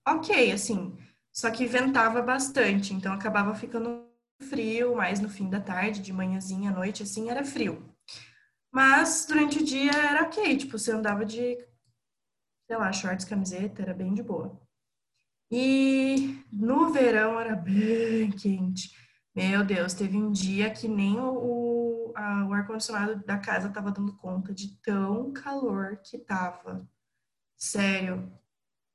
ok, 0.05 0.51
assim. 0.51 0.97
Só 1.31 1.49
que 1.49 1.65
ventava 1.65 2.21
bastante, 2.21 2.93
então 2.93 3.13
acabava 3.13 3.55
ficando 3.55 4.10
frio, 4.41 4.95
mais 4.95 5.19
no 5.19 5.29
fim 5.29 5.49
da 5.49 5.59
tarde, 5.59 6.01
de 6.01 6.11
manhãzinha 6.13 6.71
à 6.71 6.73
noite, 6.73 7.03
assim, 7.03 7.29
era 7.29 7.43
frio. 7.43 7.93
Mas 8.71 9.25
durante 9.27 9.59
o 9.59 9.65
dia 9.65 9.91
era 9.91 10.23
ok, 10.23 10.57
tipo, 10.57 10.77
você 10.77 10.91
andava 10.91 11.25
de, 11.25 11.57
sei 12.67 12.77
lá, 12.77 12.91
shorts, 12.91 13.25
camiseta, 13.25 13.81
era 13.81 13.93
bem 13.93 14.13
de 14.13 14.23
boa. 14.23 14.59
E 15.51 16.41
no 16.51 16.91
verão 16.91 17.39
era 17.39 17.55
bem 17.55 18.31
quente. 18.31 18.95
Meu 19.35 19.63
Deus, 19.65 19.93
teve 19.93 20.17
um 20.17 20.31
dia 20.31 20.69
que 20.71 20.87
nem 20.87 21.19
o, 21.19 22.13
o 22.13 22.53
ar-condicionado 22.53 23.23
da 23.25 23.37
casa 23.37 23.69
tava 23.69 23.91
dando 23.91 24.15
conta 24.17 24.53
de 24.53 24.77
tão 24.81 25.31
calor 25.33 25.97
que 25.97 26.17
tava. 26.17 26.87
Sério. 27.57 28.31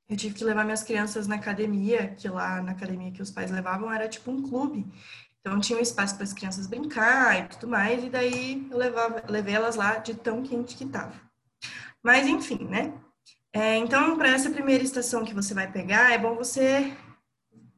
Eu 0.09 0.15
tive 0.15 0.35
que 0.35 0.43
levar 0.43 0.63
minhas 0.63 0.83
crianças 0.83 1.27
na 1.27 1.35
academia, 1.35 2.15
que 2.15 2.29
lá 2.29 2.61
na 2.61 2.71
academia 2.71 3.11
que 3.11 3.21
os 3.21 3.29
pais 3.29 3.51
levavam 3.51 3.91
era 3.91 4.07
tipo 4.07 4.31
um 4.31 4.41
clube. 4.41 4.85
Então 5.47 5.61
tinha 5.61 5.79
um 5.79 5.81
espaço 5.81 6.15
para 6.15 6.25
as 6.25 6.33
crianças 6.33 6.67
brincar 6.67 7.39
e 7.39 7.47
tudo 7.47 7.69
mais, 7.69 8.03
e 8.03 8.09
daí 8.09 8.67
eu 8.69 8.77
levava, 8.77 9.23
levei 9.29 9.55
elas 9.55 9.77
lá 9.77 9.95
de 9.95 10.13
tão 10.13 10.43
quente 10.43 10.75
que 10.75 10.85
tava. 10.85 11.13
Mas 12.03 12.27
enfim, 12.27 12.65
né? 12.65 12.93
É, 13.53 13.77
então, 13.77 14.17
para 14.17 14.29
essa 14.29 14.49
primeira 14.49 14.83
estação 14.83 15.23
que 15.23 15.33
você 15.33 15.53
vai 15.53 15.71
pegar, 15.71 16.11
é 16.11 16.17
bom 16.17 16.35
você 16.35 16.93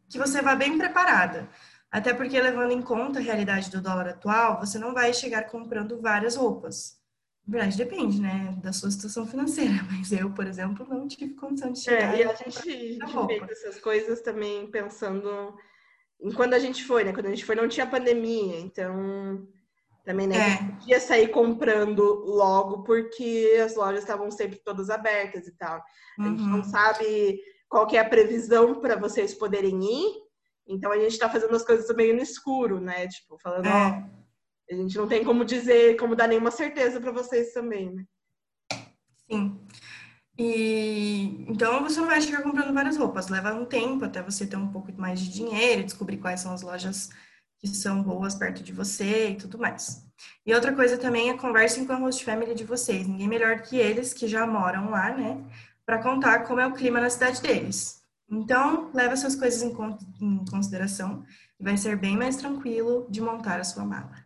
que 0.10 0.18
você 0.18 0.42
vá 0.42 0.56
bem 0.56 0.80
preparada. 0.80 1.48
Até 1.92 2.12
porque, 2.12 2.42
levando 2.42 2.72
em 2.72 2.82
conta 2.82 3.20
a 3.20 3.22
realidade 3.22 3.70
do 3.70 3.82
dólar 3.82 4.10
atual, 4.10 4.60
você 4.60 4.80
não 4.80 4.92
vai 4.92 5.14
chegar 5.14 5.44
comprando 5.44 6.02
várias 6.02 6.36
roupas. 6.36 6.98
Na 7.48 7.52
verdade, 7.52 7.78
depende, 7.78 8.20
né, 8.20 8.58
da 8.64 8.74
sua 8.74 8.90
situação 8.90 9.28
financeira. 9.28 9.74
Mas 9.92 10.12
eu, 10.12 10.32
por 10.32 10.48
exemplo, 10.48 10.88
não 10.90 11.08
tive 11.08 11.36
condição 11.36 11.72
de 11.72 11.82
chegar. 11.82 12.16
É, 12.16 12.22
e 12.22 12.24
a 12.24 12.34
gente, 12.34 12.62
fez 12.62 12.98
essas 13.52 13.80
coisas 13.80 14.22
também 14.22 14.70
pensando 14.72 15.56
quando 16.36 16.54
a 16.54 16.60
gente 16.60 16.84
foi, 16.84 17.04
né? 17.04 17.14
Quando 17.14 17.28
a 17.28 17.30
gente 17.30 17.46
foi 17.46 17.56
não 17.56 17.68
tinha 17.68 17.88
pandemia, 17.88 18.60
então 18.60 19.48
também 20.04 20.28
né, 20.28 20.38
é. 20.38 20.62
não 20.62 20.76
podia 20.76 21.00
sair 21.00 21.28
comprando 21.28 22.02
logo 22.26 22.84
porque 22.84 23.60
as 23.64 23.76
lojas 23.76 24.00
estavam 24.00 24.32
sempre 24.32 24.60
todas 24.64 24.90
abertas 24.90 25.48
e 25.48 25.56
tal. 25.56 25.84
Uhum. 26.18 26.26
A 26.26 26.30
gente 26.30 26.44
não 26.44 26.58
uhum. 26.58 26.64
sabe 26.64 27.40
qual 27.70 27.86
que 27.86 27.96
é 27.96 28.00
a 28.00 28.10
previsão 28.10 28.80
para 28.82 28.96
vocês 28.96 29.34
poderem 29.34 29.80
ir, 29.84 30.14
então 30.68 30.92
a 30.92 30.98
gente 30.98 31.12
está 31.12 31.30
fazendo 31.30 31.56
as 31.56 31.64
coisas 31.64 31.96
meio 31.96 32.16
no 32.16 32.22
escuro, 32.22 32.80
né? 32.80 33.08
Tipo, 33.08 33.38
falando, 33.40 33.68
é. 33.68 33.70
ó, 33.70 34.20
a 34.72 34.76
gente 34.76 34.98
não 34.98 35.08
tem 35.08 35.24
como 35.24 35.46
dizer, 35.46 35.96
como 35.98 36.16
dar 36.16 36.28
nenhuma 36.28 36.52
certeza 36.52 37.00
para 37.00 37.12
vocês 37.12 37.54
também, 37.54 37.94
né? 37.94 38.04
Sim. 39.30 39.60
E 40.42 41.44
então 41.50 41.84
você 41.84 42.00
não 42.00 42.08
vai 42.08 42.22
chegar 42.22 42.42
comprando 42.42 42.74
várias 42.74 42.96
roupas, 42.96 43.28
leva 43.28 43.54
um 43.54 43.66
tempo 43.66 44.06
até 44.06 44.24
você 44.24 44.48
ter 44.48 44.56
um 44.56 44.72
pouco 44.72 44.90
mais 44.94 45.20
de 45.20 45.30
dinheiro, 45.30 45.84
descobrir 45.84 46.16
quais 46.16 46.40
são 46.40 46.54
as 46.54 46.62
lojas 46.62 47.10
que 47.60 47.68
são 47.68 48.02
boas 48.02 48.36
perto 48.36 48.64
de 48.64 48.72
você 48.72 49.32
e 49.32 49.36
tudo 49.36 49.58
mais. 49.58 50.08
E 50.46 50.54
outra 50.56 50.74
coisa 50.74 50.98
também 50.98 51.30
é 51.30 51.38
conversem 51.38 51.86
com 51.86 51.92
a 51.92 51.98
host 51.98 52.24
family 52.24 52.56
de 52.56 52.64
vocês. 52.64 53.06
Ninguém 53.06 53.28
melhor 53.28 53.62
que 53.64 53.76
eles 53.76 54.14
que 54.14 54.30
já 54.30 54.48
moram 54.48 54.90
lá, 54.92 55.12
né, 55.14 55.44
para 55.86 56.02
contar 56.02 56.46
como 56.46 56.62
é 56.62 56.66
o 56.66 56.74
clima 56.74 57.02
na 57.02 57.10
cidade 57.10 57.42
deles. 57.42 58.02
Então, 58.32 58.92
leva 58.94 59.18
suas 59.18 59.36
coisas 59.36 59.62
em, 59.62 59.76
em 60.22 60.46
consideração 60.46 61.26
e 61.60 61.64
vai 61.66 61.76
ser 61.76 61.98
bem 61.98 62.16
mais 62.16 62.38
tranquilo 62.38 63.08
de 63.10 63.20
montar 63.20 63.60
a 63.60 63.66
sua 63.66 63.84
mala. 63.84 64.24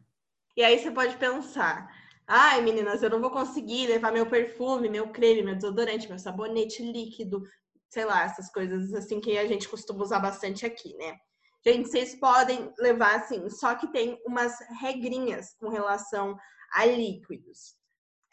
E 0.55 0.63
aí 0.63 0.77
você 0.77 0.91
pode 0.91 1.15
pensar, 1.17 1.89
Ai, 2.25 2.61
meninas, 2.61 3.03
eu 3.03 3.09
não 3.09 3.19
vou 3.19 3.31
conseguir 3.31 3.87
levar 3.87 4.11
meu 4.11 4.25
perfume, 4.25 4.89
meu 4.89 5.09
creme, 5.11 5.43
meu 5.43 5.55
desodorante, 5.55 6.07
meu 6.07 6.17
sabonete 6.17 6.81
líquido, 6.81 7.43
sei 7.89 8.05
lá, 8.05 8.23
essas 8.23 8.49
coisas 8.49 8.93
assim 8.93 9.19
que 9.19 9.37
a 9.37 9.45
gente 9.45 9.67
costuma 9.67 10.03
usar 10.03 10.19
bastante 10.19 10.65
aqui, 10.65 10.95
né? 10.95 11.17
Gente, 11.65 11.89
vocês 11.89 12.15
podem 12.15 12.73
levar 12.77 13.15
assim, 13.15 13.49
só 13.49 13.75
que 13.75 13.87
tem 13.91 14.19
umas 14.25 14.57
regrinhas 14.81 15.53
com 15.55 15.69
relação 15.69 16.37
a 16.73 16.85
líquidos. 16.85 17.75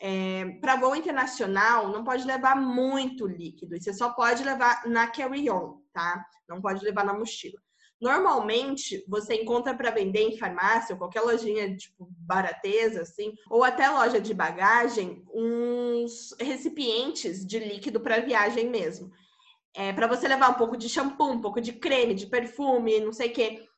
É, 0.01 0.47
para 0.61 0.77
voo 0.77 0.97
internacional, 0.97 1.89
não 1.89 2.03
pode 2.03 2.25
levar 2.25 2.57
muito 2.57 3.27
líquido. 3.27 3.79
Você 3.79 3.93
só 3.93 4.15
pode 4.15 4.43
levar 4.43 4.87
na 4.87 5.07
carry-on, 5.09 5.81
tá? 5.93 6.25
Não 6.49 6.61
pode 6.61 6.83
levar 6.83 7.05
na 7.05 7.13
mochila. 7.13 7.61
Normalmente, 8.01 9.05
você 9.07 9.35
encontra 9.35 9.75
para 9.75 9.91
vender 9.91 10.23
em 10.23 10.39
farmácia 10.39 10.95
ou 10.95 10.99
qualquer 10.99 11.21
lojinha, 11.21 11.77
tipo, 11.77 12.09
barateza, 12.21 13.03
assim, 13.03 13.35
ou 13.51 13.63
até 13.63 13.91
loja 13.91 14.19
de 14.19 14.33
bagagem, 14.33 15.23
uns 15.35 16.35
recipientes 16.41 17.45
de 17.45 17.59
líquido 17.59 18.01
para 18.01 18.21
viagem 18.21 18.71
mesmo. 18.71 19.11
É, 19.75 19.93
para 19.93 20.07
você 20.07 20.27
levar 20.27 20.51
um 20.51 20.55
pouco 20.55 20.77
de 20.77 20.89
shampoo, 20.89 21.31
um 21.31 21.41
pouco 21.41 21.61
de 21.61 21.75
creme, 21.75 22.15
de 22.15 22.27
perfume, 22.27 23.01
não 23.01 23.13
sei 23.13 23.29
o 23.29 23.33
quê. 23.33 23.69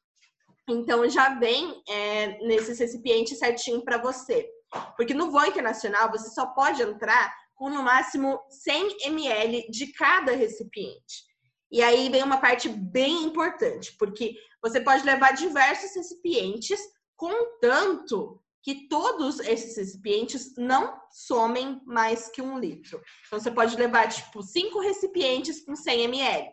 Então, 0.68 1.08
já 1.08 1.34
vem 1.40 1.82
é, 1.88 2.38
nesses 2.46 2.78
recipientes 2.78 3.38
certinho 3.38 3.84
para 3.84 3.98
você. 3.98 4.48
Porque 4.96 5.12
no 5.12 5.32
voo 5.32 5.44
internacional, 5.44 6.10
você 6.10 6.30
só 6.30 6.46
pode 6.46 6.80
entrar 6.80 7.34
com 7.54 7.68
no 7.68 7.82
máximo 7.82 8.40
100 8.48 8.96
ml 9.06 9.68
de 9.68 9.92
cada 9.92 10.32
recipiente. 10.32 11.31
E 11.72 11.82
aí 11.82 12.10
vem 12.10 12.22
uma 12.22 12.36
parte 12.36 12.68
bem 12.68 13.24
importante, 13.24 13.96
porque 13.98 14.36
você 14.60 14.78
pode 14.78 15.04
levar 15.04 15.32
diversos 15.32 15.96
recipientes, 15.96 16.78
contanto 17.16 18.38
que 18.62 18.86
todos 18.88 19.40
esses 19.40 19.76
recipientes 19.76 20.54
não 20.56 21.00
somem 21.10 21.80
mais 21.86 22.28
que 22.28 22.42
um 22.42 22.58
litro. 22.58 23.00
Então 23.26 23.40
você 23.40 23.50
pode 23.50 23.74
levar 23.74 24.06
tipo 24.08 24.42
cinco 24.42 24.80
recipientes 24.80 25.64
com 25.64 25.74
100 25.74 26.04
ml, 26.04 26.50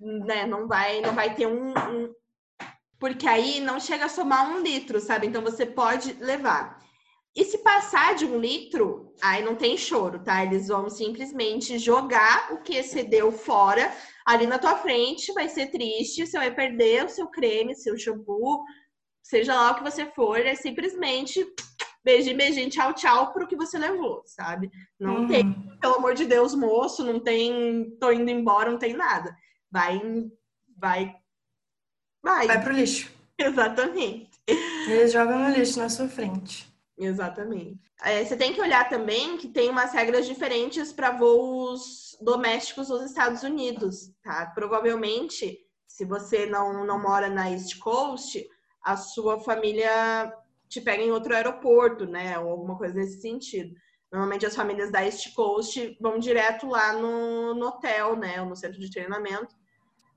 né? 0.00 0.46
Não 0.46 0.68
vai, 0.68 1.00
não 1.00 1.14
vai 1.14 1.34
ter 1.34 1.46
um, 1.46 1.70
um, 1.70 2.14
porque 2.98 3.26
aí 3.26 3.60
não 3.60 3.80
chega 3.80 4.04
a 4.04 4.08
somar 4.08 4.48
um 4.48 4.60
litro, 4.60 5.00
sabe? 5.00 5.26
Então 5.26 5.42
você 5.42 5.66
pode 5.66 6.12
levar. 6.14 6.80
E 7.36 7.44
se 7.44 7.58
passar 7.58 8.14
de 8.14 8.24
um 8.24 8.40
litro, 8.40 9.14
aí 9.20 9.44
não 9.44 9.54
tem 9.54 9.76
choro, 9.76 10.18
tá? 10.18 10.44
Eles 10.44 10.68
vão 10.68 10.88
simplesmente 10.88 11.78
jogar 11.78 12.52
o 12.52 12.62
que 12.62 12.74
excedeu 12.74 13.30
fora 13.30 13.92
ali 14.28 14.46
na 14.46 14.58
tua 14.58 14.76
frente, 14.76 15.32
vai 15.32 15.48
ser 15.48 15.68
triste, 15.68 16.26
você 16.26 16.36
vai 16.36 16.54
perder 16.54 17.06
o 17.06 17.08
seu 17.08 17.28
creme, 17.28 17.74
seu 17.74 17.98
shampoo, 17.98 18.62
seja 19.22 19.54
lá 19.54 19.70
o 19.70 19.76
que 19.76 19.82
você 19.82 20.04
for, 20.04 20.38
é 20.38 20.54
simplesmente 20.54 21.46
beijinho, 22.04 22.36
beijinho, 22.36 22.68
tchau, 22.68 22.92
tchau 22.92 23.32
pro 23.32 23.46
que 23.48 23.56
você 23.56 23.78
levou, 23.78 24.22
sabe? 24.26 24.70
Não 25.00 25.22
uhum. 25.22 25.28
tem, 25.28 25.78
pelo 25.80 25.94
amor 25.94 26.12
de 26.12 26.26
Deus, 26.26 26.54
moço, 26.54 27.02
não 27.02 27.18
tem, 27.18 27.96
tô 27.98 28.12
indo 28.12 28.30
embora, 28.30 28.70
não 28.70 28.78
tem 28.78 28.92
nada. 28.92 29.34
Vai, 29.70 29.98
vai, 30.76 31.16
vai. 32.22 32.46
Vai 32.46 32.62
pro 32.62 32.74
lixo. 32.74 33.10
Exatamente. 33.40 34.28
Eles 34.46 35.10
jogam 35.10 35.38
no 35.38 35.48
lixo 35.56 35.78
na 35.78 35.88
sua 35.88 36.06
frente. 36.06 36.67
Exatamente. 36.98 37.78
É, 38.02 38.24
você 38.24 38.36
tem 38.36 38.52
que 38.52 38.60
olhar 38.60 38.88
também 38.88 39.36
que 39.36 39.48
tem 39.48 39.70
umas 39.70 39.92
regras 39.92 40.26
diferentes 40.26 40.92
para 40.92 41.12
voos 41.12 42.16
domésticos 42.20 42.88
nos 42.88 43.02
Estados 43.02 43.44
Unidos, 43.44 44.12
tá? 44.22 44.46
Provavelmente, 44.52 45.58
se 45.86 46.04
você 46.04 46.46
não, 46.46 46.84
não 46.84 47.00
mora 47.00 47.28
na 47.28 47.50
East 47.50 47.78
Coast, 47.78 48.44
a 48.82 48.96
sua 48.96 49.38
família 49.40 50.32
te 50.68 50.80
pega 50.80 51.02
em 51.02 51.12
outro 51.12 51.34
aeroporto, 51.34 52.04
né? 52.04 52.36
Ou 52.38 52.50
alguma 52.50 52.76
coisa 52.76 52.94
nesse 52.94 53.20
sentido. 53.20 53.72
Normalmente 54.10 54.46
as 54.46 54.56
famílias 54.56 54.90
da 54.90 55.04
East 55.04 55.32
Coast 55.34 55.96
vão 56.00 56.18
direto 56.18 56.66
lá 56.66 56.92
no, 56.94 57.54
no 57.54 57.66
hotel, 57.66 58.16
né? 58.16 58.40
Ou 58.42 58.48
no 58.48 58.56
centro 58.56 58.80
de 58.80 58.90
treinamento. 58.90 59.54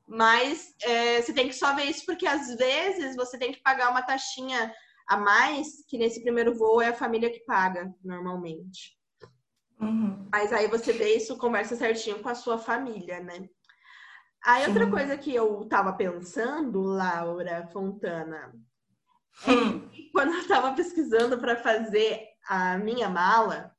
Mas 0.08 0.74
é, 0.82 1.22
você 1.22 1.32
tem 1.32 1.48
que 1.48 1.56
só 1.56 1.76
ver 1.76 1.86
isso 1.86 2.06
porque 2.06 2.26
às 2.26 2.56
vezes 2.56 3.16
você 3.16 3.38
tem 3.38 3.52
que 3.52 3.62
pagar 3.62 3.92
uma 3.92 4.02
taxinha 4.02 4.74
a 5.08 5.18
mais, 5.18 5.84
que 5.88 5.98
nesse 5.98 6.22
primeiro 6.22 6.54
voo 6.54 6.82
é 6.82 6.88
a 6.88 6.94
família 6.94 7.32
que 7.32 7.44
paga, 7.46 7.94
normalmente. 8.04 8.98
Uhum. 9.80 10.28
Mas 10.32 10.54
aí 10.54 10.68
você 10.68 10.94
vê 10.94 11.16
isso, 11.16 11.38
conversa 11.38 11.76
certinho 11.76 12.22
com 12.22 12.30
a 12.30 12.36
sua 12.36 12.58
família, 12.58 13.20
né? 13.20 13.48
Aí 14.44 14.68
outra 14.68 14.90
coisa 14.90 15.18
que 15.18 15.34
eu 15.34 15.66
tava 15.68 15.94
pensando, 15.94 16.82
Laura 16.82 17.68
Fontana, 17.72 18.54
é 19.48 19.52
hum. 19.52 19.90
quando 20.12 20.34
eu 20.34 20.48
tava 20.48 20.74
pesquisando 20.74 21.38
para 21.38 21.56
fazer 21.56 22.24
a 22.48 22.78
minha 22.78 23.08
mala, 23.10 23.72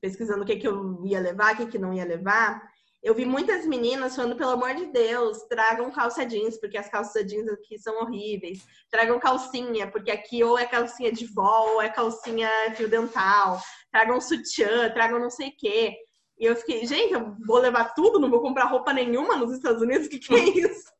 pesquisando 0.00 0.42
o 0.42 0.46
que, 0.46 0.56
que 0.56 0.66
eu 0.66 1.04
ia 1.04 1.20
levar, 1.20 1.54
o 1.54 1.56
que, 1.58 1.66
que 1.66 1.78
não 1.78 1.94
ia 1.94 2.04
levar, 2.04 2.69
eu 3.02 3.14
vi 3.14 3.24
muitas 3.24 3.64
meninas 3.64 4.14
falando, 4.14 4.36
pelo 4.36 4.50
amor 4.50 4.74
de 4.74 4.86
Deus, 4.86 5.42
tragam 5.44 5.90
calça 5.90 6.24
jeans, 6.24 6.58
porque 6.58 6.76
as 6.76 6.88
calças 6.88 7.26
jeans 7.26 7.48
aqui 7.48 7.78
são 7.78 8.02
horríveis. 8.02 8.66
Tragam 8.90 9.18
calcinha, 9.18 9.90
porque 9.90 10.10
aqui 10.10 10.44
ou 10.44 10.58
é 10.58 10.66
calcinha 10.66 11.10
de 11.10 11.26
vó, 11.26 11.72
ou 11.72 11.82
é 11.82 11.88
calcinha 11.88 12.48
fio 12.74 12.88
dental. 12.88 13.58
Tragam 13.90 14.20
sutiã, 14.20 14.90
tragam 14.90 15.18
não 15.18 15.30
sei 15.30 15.48
o 15.48 15.56
quê. 15.56 15.96
E 16.38 16.44
eu 16.44 16.54
fiquei, 16.56 16.86
gente, 16.86 17.14
eu 17.14 17.34
vou 17.46 17.58
levar 17.58 17.94
tudo, 17.94 18.18
não 18.18 18.30
vou 18.30 18.40
comprar 18.40 18.64
roupa 18.64 18.92
nenhuma 18.92 19.36
nos 19.36 19.52
Estados 19.52 19.80
Unidos, 19.80 20.06
o 20.06 20.10
que, 20.10 20.18
que 20.18 20.34
é 20.34 20.38
isso? 20.68 20.90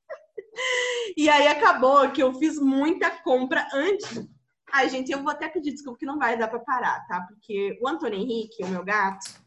e 1.16 1.28
aí 1.28 1.48
acabou 1.48 2.10
que 2.10 2.22
eu 2.22 2.32
fiz 2.34 2.58
muita 2.58 3.10
compra 3.10 3.66
antes. 3.74 4.26
Ai, 4.72 4.88
gente, 4.88 5.10
eu 5.10 5.22
vou 5.22 5.30
até 5.30 5.48
pedir 5.48 5.72
desculpa 5.72 5.98
que 5.98 6.06
não 6.06 6.18
vai 6.18 6.38
dar 6.38 6.48
para 6.48 6.60
parar, 6.60 7.06
tá? 7.06 7.26
Porque 7.28 7.78
o 7.82 7.88
Antônio 7.88 8.18
Henrique, 8.18 8.62
o 8.62 8.68
meu 8.68 8.84
gato, 8.84 9.39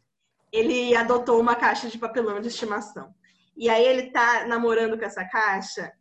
ele 0.53 0.95
adotou 0.95 1.41
uma 1.41 1.55
caixa 1.55 1.89
de 1.89 1.97
papelão 1.97 2.39
de 2.39 2.47
estimação. 2.47 3.11
E 3.57 3.67
aí 3.69 3.83
ele 3.83 4.11
tá 4.11 4.45
namorando 4.45 4.97
com 4.97 5.03
essa 5.03 5.25
caixa, 5.25 5.91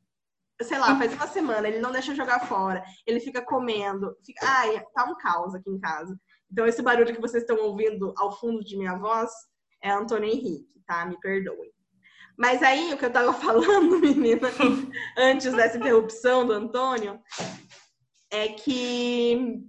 sei 0.60 0.78
lá, 0.78 0.96
faz 0.98 1.14
uma 1.14 1.26
semana, 1.26 1.66
ele 1.66 1.80
não 1.80 1.90
deixa 1.90 2.14
jogar 2.14 2.46
fora, 2.46 2.84
ele 3.06 3.18
fica 3.18 3.42
comendo, 3.42 4.14
fica... 4.24 4.46
ai, 4.46 4.84
tá 4.94 5.04
um 5.04 5.16
caos 5.16 5.54
aqui 5.54 5.70
em 5.70 5.80
casa. 5.80 6.14
Então 6.50 6.66
esse 6.66 6.82
barulho 6.82 7.14
que 7.14 7.20
vocês 7.20 7.42
estão 7.42 7.56
ouvindo 7.64 8.12
ao 8.18 8.38
fundo 8.38 8.62
de 8.62 8.76
minha 8.76 8.96
voz 8.96 9.30
é 9.82 9.90
Antônio 9.90 10.28
Henrique, 10.28 10.82
tá? 10.86 11.06
Me 11.06 11.18
perdoem. 11.18 11.72
Mas 12.36 12.62
aí 12.62 12.92
o 12.92 12.98
que 12.98 13.06
eu 13.06 13.12
tava 13.12 13.32
falando, 13.40 13.98
menina, 13.98 14.48
antes 15.16 15.52
dessa 15.54 15.78
interrupção 15.78 16.46
do 16.46 16.52
Antônio, 16.52 17.18
é 18.30 18.48
que 18.48 19.62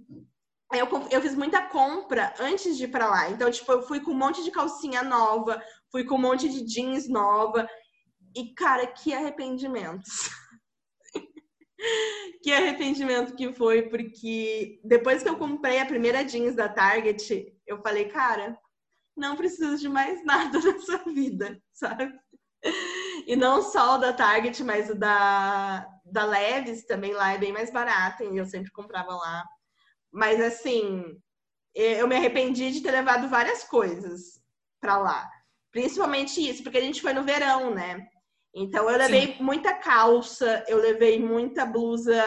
eu, 0.72 0.88
eu 1.10 1.20
fiz 1.20 1.34
muita 1.34 1.62
compra 1.62 2.34
antes 2.40 2.76
de 2.76 2.84
ir 2.84 2.88
pra 2.88 3.08
lá. 3.08 3.30
Então, 3.30 3.50
tipo, 3.50 3.70
eu 3.70 3.82
fui 3.82 4.00
com 4.00 4.12
um 4.12 4.18
monte 4.18 4.42
de 4.42 4.50
calcinha 4.50 5.02
nova, 5.02 5.62
fui 5.90 6.04
com 6.04 6.16
um 6.16 6.20
monte 6.20 6.48
de 6.48 6.64
jeans 6.64 7.08
nova. 7.08 7.68
E, 8.34 8.52
cara, 8.54 8.86
que 8.86 9.12
arrependimentos. 9.12 10.30
que 12.42 12.52
arrependimento 12.52 13.36
que 13.36 13.52
foi, 13.52 13.88
porque 13.88 14.80
depois 14.84 15.22
que 15.22 15.28
eu 15.28 15.36
comprei 15.36 15.78
a 15.78 15.86
primeira 15.86 16.24
jeans 16.24 16.56
da 16.56 16.68
Target, 16.68 17.52
eu 17.66 17.80
falei, 17.80 18.06
cara, 18.06 18.58
não 19.16 19.36
preciso 19.36 19.78
de 19.78 19.88
mais 19.88 20.22
nada 20.26 20.58
nessa 20.58 20.98
vida, 21.04 21.60
sabe? 21.72 22.12
E 23.26 23.36
não 23.36 23.62
só 23.62 23.96
o 23.96 23.98
da 23.98 24.12
Target, 24.12 24.64
mas 24.64 24.90
o 24.90 24.94
da, 24.94 25.86
da 26.04 26.24
Leves 26.24 26.86
também 26.86 27.12
lá 27.12 27.32
é 27.32 27.38
bem 27.38 27.52
mais 27.52 27.70
barato, 27.70 28.24
e 28.24 28.36
eu 28.36 28.46
sempre 28.46 28.72
comprava 28.72 29.14
lá. 29.14 29.44
Mas 30.14 30.40
assim, 30.40 31.20
eu 31.74 32.06
me 32.06 32.14
arrependi 32.14 32.70
de 32.70 32.80
ter 32.80 32.92
levado 32.92 33.28
várias 33.28 33.64
coisas 33.64 34.40
para 34.80 34.96
lá. 34.96 35.28
Principalmente 35.72 36.40
isso, 36.40 36.62
porque 36.62 36.78
a 36.78 36.80
gente 36.80 37.02
foi 37.02 37.12
no 37.12 37.24
verão, 37.24 37.74
né? 37.74 38.06
Então 38.54 38.88
eu 38.88 38.96
levei 38.96 39.34
Sim. 39.34 39.42
muita 39.42 39.74
calça, 39.74 40.64
eu 40.68 40.78
levei 40.78 41.18
muita 41.18 41.66
blusa 41.66 42.24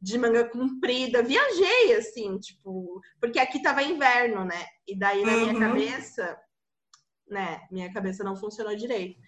de 0.00 0.16
manga 0.16 0.48
comprida, 0.48 1.20
viajei 1.20 1.96
assim, 1.96 2.38
tipo, 2.38 3.00
porque 3.20 3.40
aqui 3.40 3.60
tava 3.60 3.82
inverno, 3.82 4.44
né? 4.44 4.64
E 4.86 4.96
daí 4.96 5.24
na 5.24 5.32
uhum. 5.32 5.40
minha 5.40 5.58
cabeça, 5.58 6.38
né, 7.28 7.60
minha 7.72 7.92
cabeça 7.92 8.22
não 8.22 8.36
funcionou 8.36 8.76
direito. 8.76 9.18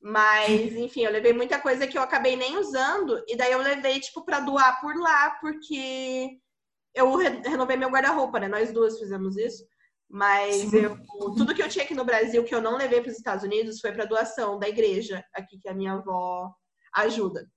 Mas, 0.00 0.74
enfim, 0.74 1.02
eu 1.02 1.12
levei 1.12 1.34
muita 1.34 1.60
coisa 1.60 1.86
que 1.86 1.98
eu 1.98 2.02
acabei 2.02 2.36
nem 2.36 2.56
usando, 2.56 3.22
e 3.28 3.36
daí 3.36 3.52
eu 3.52 3.60
levei, 3.60 4.00
tipo, 4.00 4.24
pra 4.24 4.40
doar 4.40 4.80
por 4.80 4.96
lá, 4.98 5.36
porque 5.42 6.38
eu 6.94 7.16
renovei 7.16 7.76
meu 7.76 7.90
guarda-roupa, 7.90 8.38
né? 8.38 8.48
Nós 8.48 8.72
duas 8.72 8.98
fizemos 8.98 9.36
isso. 9.36 9.66
Mas 10.08 10.72
eu, 10.72 10.96
tudo 11.36 11.54
que 11.54 11.62
eu 11.62 11.68
tinha 11.68 11.84
aqui 11.84 11.94
no 11.94 12.04
Brasil 12.04 12.44
que 12.44 12.54
eu 12.54 12.60
não 12.60 12.76
levei 12.76 13.00
para 13.00 13.10
os 13.10 13.16
Estados 13.16 13.42
Unidos 13.42 13.80
foi 13.80 13.90
para 13.90 14.04
doação 14.04 14.58
da 14.58 14.68
igreja, 14.68 15.24
aqui 15.34 15.58
que 15.58 15.68
a 15.68 15.74
minha 15.74 15.94
avó 15.94 16.54
ajuda. 16.94 17.50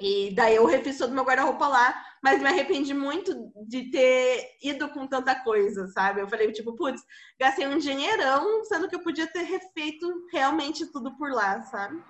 E 0.00 0.34
daí 0.34 0.56
eu 0.56 0.66
refiz 0.66 0.98
todo 0.98 1.14
meu 1.14 1.24
guarda-roupa 1.24 1.68
lá, 1.68 2.04
mas 2.22 2.42
me 2.42 2.48
arrependi 2.48 2.92
muito 2.92 3.52
de 3.66 3.90
ter 3.90 4.56
ido 4.62 4.88
com 4.88 5.06
tanta 5.06 5.34
coisa, 5.42 5.86
sabe? 5.88 6.20
Eu 6.20 6.28
falei, 6.28 6.50
tipo, 6.50 6.74
putz, 6.74 7.02
gastei 7.38 7.66
um 7.66 7.78
dinheirão, 7.78 8.64
sendo 8.64 8.88
que 8.88 8.96
eu 8.96 9.02
podia 9.02 9.26
ter 9.26 9.42
refeito 9.42 10.26
realmente 10.32 10.86
tudo 10.86 11.16
por 11.16 11.30
lá, 11.30 11.62
sabe? 11.62 12.02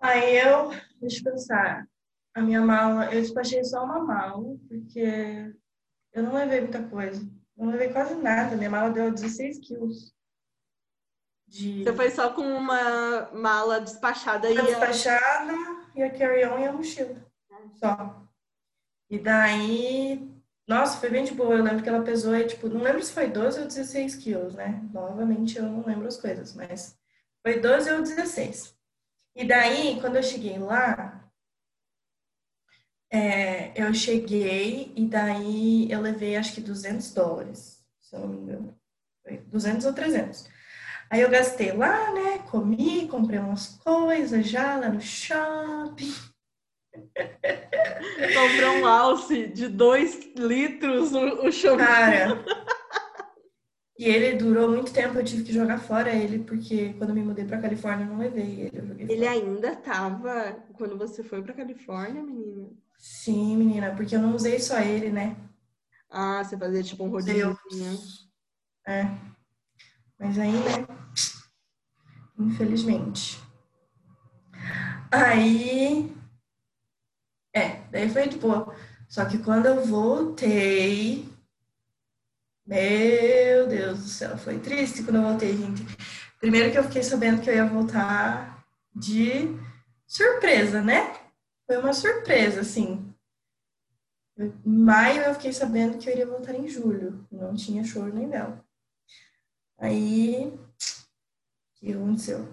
Aí 0.00 0.36
eu, 0.38 0.70
deixa 1.00 1.20
eu 1.20 1.32
pensar, 1.32 1.86
a 2.36 2.42
minha 2.42 2.60
mala, 2.60 3.06
eu 3.06 3.22
despachei 3.22 3.64
só 3.64 3.82
uma 3.82 3.98
mala, 3.98 4.44
porque 4.68 5.54
eu 6.12 6.22
não 6.22 6.34
levei 6.34 6.60
muita 6.60 6.82
coisa. 6.82 7.26
Não 7.56 7.70
levei 7.70 7.88
quase 7.88 8.14
nada, 8.14 8.54
minha 8.56 8.68
mala 8.68 8.90
deu 8.90 9.10
16 9.10 9.60
quilos. 9.60 10.14
De... 11.48 11.82
Você 11.82 11.92
foi 11.94 12.10
só 12.10 12.34
com 12.34 12.42
uma 12.42 13.30
mala 13.32 13.80
despachada 13.80 14.50
e. 14.50 14.58
A 14.58 14.62
despachada 14.62 15.54
e 15.94 16.02
a 16.02 16.10
carry-on 16.10 16.58
e 16.58 16.66
a 16.66 16.72
mochila. 16.74 17.16
Só. 17.76 18.22
E 19.08 19.18
daí. 19.18 20.30
Nossa, 20.68 20.98
foi 20.98 21.08
bem 21.08 21.24
de 21.24 21.32
boa. 21.32 21.54
Eu 21.54 21.64
lembro 21.64 21.82
que 21.82 21.88
ela 21.88 22.04
pesou 22.04 22.34
aí, 22.34 22.46
tipo, 22.46 22.68
não 22.68 22.82
lembro 22.82 23.02
se 23.02 23.12
foi 23.12 23.28
12 23.28 23.60
ou 23.60 23.66
16 23.66 24.16
quilos, 24.16 24.54
né? 24.54 24.86
Novamente 24.92 25.56
eu 25.56 25.62
não 25.62 25.86
lembro 25.86 26.06
as 26.06 26.18
coisas, 26.18 26.54
mas 26.54 26.98
foi 27.42 27.60
12 27.60 27.92
ou 27.92 28.02
16. 28.02 28.76
E 29.36 29.46
daí, 29.46 29.98
quando 30.02 30.16
eu 30.16 30.22
cheguei 30.22 30.58
lá, 30.58 31.25
é, 33.10 33.72
eu 33.80 33.92
cheguei 33.94 34.92
e 34.96 35.06
daí 35.06 35.90
eu 35.90 36.00
levei 36.00 36.36
acho 36.36 36.54
que 36.54 36.60
200 36.60 37.12
dólares, 37.12 37.84
se 38.00 38.14
eu 38.16 38.20
não 38.20 38.28
me 38.28 38.38
engano. 38.38 38.74
Foi 39.22 39.38
200 39.38 39.86
ou 39.86 39.92
300. 39.92 40.48
Aí 41.08 41.20
eu 41.20 41.30
gastei 41.30 41.72
lá, 41.72 42.12
né? 42.12 42.38
Comi, 42.50 43.06
comprei 43.08 43.38
umas 43.38 43.78
coisas 43.78 44.48
já 44.48 44.76
lá 44.76 44.88
no 44.88 45.00
shopping. 45.00 46.12
Comprou 48.34 48.78
um 48.80 48.86
alce 48.86 49.46
de 49.48 49.68
2 49.68 50.34
litros 50.36 51.12
o, 51.12 51.46
o 51.46 51.52
shopping. 51.52 51.84
Cara, 51.84 52.44
e 53.98 54.04
ele 54.04 54.36
durou 54.36 54.68
muito 54.68 54.92
tempo, 54.92 55.18
eu 55.18 55.24
tive 55.24 55.42
que 55.42 55.52
jogar 55.52 55.78
fora 55.78 56.14
ele, 56.14 56.40
porque 56.40 56.92
quando 56.94 57.14
me 57.14 57.22
mudei 57.22 57.44
pra 57.44 57.60
Califórnia 57.60 58.04
eu 58.04 58.10
não 58.10 58.18
levei 58.18 58.70
ele. 58.72 59.12
ele 59.12 59.26
ainda 59.26 59.74
tava 59.76 60.62
quando 60.74 60.98
você 60.98 61.22
foi 61.22 61.42
pra 61.42 61.54
Califórnia, 61.54 62.22
menina? 62.22 62.68
Sim, 62.98 63.56
menina, 63.56 63.94
porque 63.94 64.16
eu 64.16 64.20
não 64.20 64.34
usei 64.34 64.58
só 64.58 64.78
ele, 64.78 65.10
né? 65.10 65.36
Ah, 66.10 66.42
você 66.42 66.56
fazia 66.56 66.82
tipo 66.82 67.04
um 67.04 67.10
rodízio. 67.10 67.58
É. 68.86 69.04
Mas 70.18 70.38
aí, 70.38 70.52
né? 70.52 70.86
Infelizmente. 72.38 73.40
Aí. 75.10 76.14
É, 77.54 77.82
daí 77.90 78.08
foi 78.08 78.28
de 78.28 78.38
boa. 78.38 78.74
Só 79.08 79.24
que 79.24 79.38
quando 79.38 79.66
eu 79.66 79.84
voltei. 79.84 81.28
Meu 82.66 83.68
Deus 83.68 83.98
do 84.00 84.08
céu, 84.08 84.36
foi 84.36 84.58
triste 84.58 85.02
quando 85.02 85.16
eu 85.16 85.22
voltei, 85.22 85.56
gente. 85.56 85.84
Primeiro 86.40 86.72
que 86.72 86.78
eu 86.78 86.84
fiquei 86.84 87.02
sabendo 87.02 87.40
que 87.40 87.48
eu 87.48 87.54
ia 87.54 87.66
voltar 87.66 88.64
de 88.94 89.56
surpresa, 90.06 90.82
né? 90.82 91.25
Foi 91.66 91.76
uma 91.78 91.92
surpresa, 91.92 92.60
assim. 92.60 93.12
Em 94.38 94.52
maio 94.64 95.22
eu 95.22 95.34
fiquei 95.34 95.52
sabendo 95.52 95.98
que 95.98 96.08
eu 96.08 96.12
iria 96.12 96.26
voltar 96.26 96.54
em 96.54 96.68
julho. 96.68 97.26
Não 97.30 97.54
tinha 97.54 97.84
choro 97.84 98.14
nem 98.14 98.28
dela. 98.28 98.64
Aí, 99.78 100.46
o 100.46 100.58
que 101.74 101.92
aconteceu? 101.92 102.46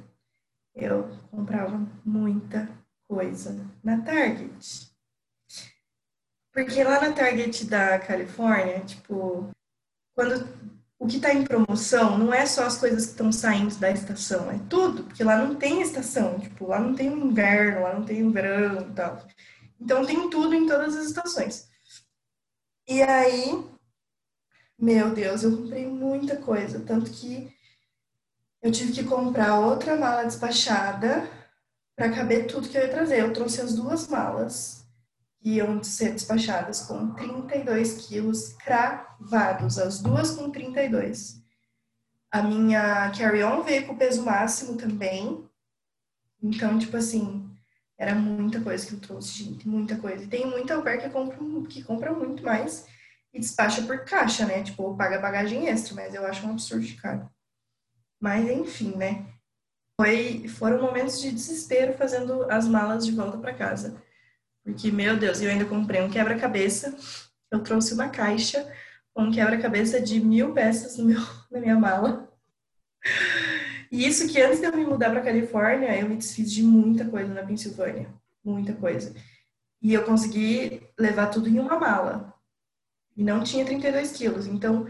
Eu 0.73 1.09
comprava 1.29 1.77
muita 2.03 2.67
coisa 3.07 3.53
na 3.83 4.01
Target. 4.01 4.91
Porque 6.51 6.83
lá 6.83 7.01
na 7.01 7.13
Target 7.13 7.65
da 7.65 7.99
Califórnia, 7.99 8.83
tipo, 8.83 9.49
quando 10.15 10.47
o 11.03 11.07
que 11.07 11.17
está 11.17 11.33
em 11.33 11.43
promoção 11.43 12.17
não 12.17 12.33
é 12.33 12.45
só 12.45 12.65
as 12.65 12.77
coisas 12.77 13.05
que 13.07 13.11
estão 13.11 13.29
saindo 13.29 13.75
da 13.75 13.91
estação, 13.91 14.49
é 14.49 14.57
tudo, 14.69 15.03
porque 15.03 15.21
lá 15.21 15.35
não 15.35 15.53
tem 15.55 15.81
estação, 15.81 16.39
tipo, 16.39 16.67
lá 16.67 16.79
não 16.79 16.95
tem 16.95 17.07
inverno, 17.07 17.81
lá 17.81 17.93
não 17.93 18.05
tem 18.05 18.31
verão 18.31 18.89
e 18.89 18.93
tal. 18.93 19.27
Então 19.81 20.05
tem 20.05 20.29
tudo 20.29 20.55
em 20.55 20.65
todas 20.65 20.95
as 20.95 21.07
estações. 21.07 21.67
E 22.87 23.01
aí, 23.01 23.65
meu 24.79 25.13
Deus, 25.13 25.43
eu 25.43 25.57
comprei 25.57 25.85
muita 25.85 26.37
coisa, 26.37 26.79
tanto 26.79 27.11
que 27.11 27.53
eu 28.61 28.71
tive 28.71 28.93
que 28.93 29.03
comprar 29.03 29.59
outra 29.59 29.97
mala 29.97 30.23
despachada 30.23 31.29
para 31.97 32.13
caber 32.13 32.47
tudo 32.47 32.69
que 32.69 32.77
eu 32.77 32.81
ia 32.81 32.89
trazer. 32.89 33.19
Eu 33.19 33.33
trouxe 33.33 33.59
as 33.59 33.75
duas 33.75 34.07
malas 34.07 34.82
iam 35.43 35.83
ser 35.83 36.13
despachadas 36.13 36.83
com 36.83 37.11
32 37.11 38.07
quilos 38.07 38.53
cravados, 38.53 39.77
as 39.77 39.99
duas 39.99 40.31
com 40.31 40.49
32. 40.49 41.41
A 42.31 42.41
minha 42.41 43.11
carry-on 43.11 43.61
veio 43.61 43.85
com 43.85 43.93
o 43.93 43.97
peso 43.97 44.23
máximo 44.23 44.77
também. 44.77 45.47
Então, 46.41 46.79
tipo 46.79 46.95
assim, 46.97 47.49
era 47.97 48.15
muita 48.15 48.61
coisa 48.61 48.85
que 48.85 48.93
eu 48.93 48.99
trouxe, 48.99 49.43
gente, 49.43 49.67
muita 49.67 49.97
coisa. 49.97 50.23
E 50.23 50.27
tem 50.27 50.45
muita 50.47 50.75
lugar 50.75 50.97
que 50.97 51.09
compra, 51.09 51.37
que 51.69 51.83
compra 51.83 52.13
muito 52.13 52.43
mais 52.43 52.87
e 53.33 53.39
despacha 53.39 53.81
por 53.83 54.05
caixa, 54.05 54.45
né? 54.45 54.63
Tipo, 54.63 54.95
paga 54.95 55.19
bagagem 55.19 55.67
extra, 55.67 55.95
mas 55.95 56.13
eu 56.13 56.25
acho 56.25 56.45
um 56.45 56.51
absurdo 56.51 56.85
de 56.85 56.95
caro. 56.95 57.29
Mas, 58.19 58.49
enfim, 58.49 58.95
né? 58.95 59.25
Foi, 59.99 60.47
foram 60.47 60.81
momentos 60.81 61.21
de 61.21 61.31
desespero 61.31 61.93
fazendo 61.93 62.49
as 62.49 62.67
malas 62.67 63.05
de 63.05 63.11
volta 63.11 63.37
para 63.37 63.53
casa. 63.53 64.01
Porque, 64.63 64.91
meu 64.91 65.17
Deus, 65.17 65.41
eu 65.41 65.49
ainda 65.49 65.65
comprei 65.65 66.01
um 66.01 66.09
quebra-cabeça. 66.09 66.95
Eu 67.51 67.59
trouxe 67.59 67.93
uma 67.93 68.09
caixa 68.09 68.65
com 69.13 69.23
um 69.23 69.31
quebra-cabeça 69.31 69.99
de 70.01 70.19
mil 70.19 70.53
peças 70.53 70.97
no 70.97 71.05
meu, 71.05 71.21
na 71.51 71.59
minha 71.59 71.77
mala. 71.77 72.31
E 73.91 74.07
isso 74.07 74.27
que 74.27 74.41
antes 74.41 74.59
de 74.59 74.65
eu 74.65 74.75
me 74.75 74.85
mudar 74.85 75.11
para 75.11 75.21
Califórnia, 75.21 75.99
eu 75.99 76.07
me 76.07 76.15
desfiz 76.15 76.51
de 76.51 76.63
muita 76.63 77.05
coisa 77.05 77.33
na 77.33 77.43
Pensilvânia. 77.43 78.09
Muita 78.43 78.73
coisa. 78.73 79.13
E 79.81 79.93
eu 79.93 80.03
consegui 80.03 80.81
levar 80.97 81.27
tudo 81.27 81.49
em 81.49 81.59
uma 81.59 81.77
mala. 81.77 82.33
E 83.15 83.23
não 83.23 83.43
tinha 83.43 83.65
32 83.65 84.13
quilos. 84.13 84.47
Então, 84.47 84.89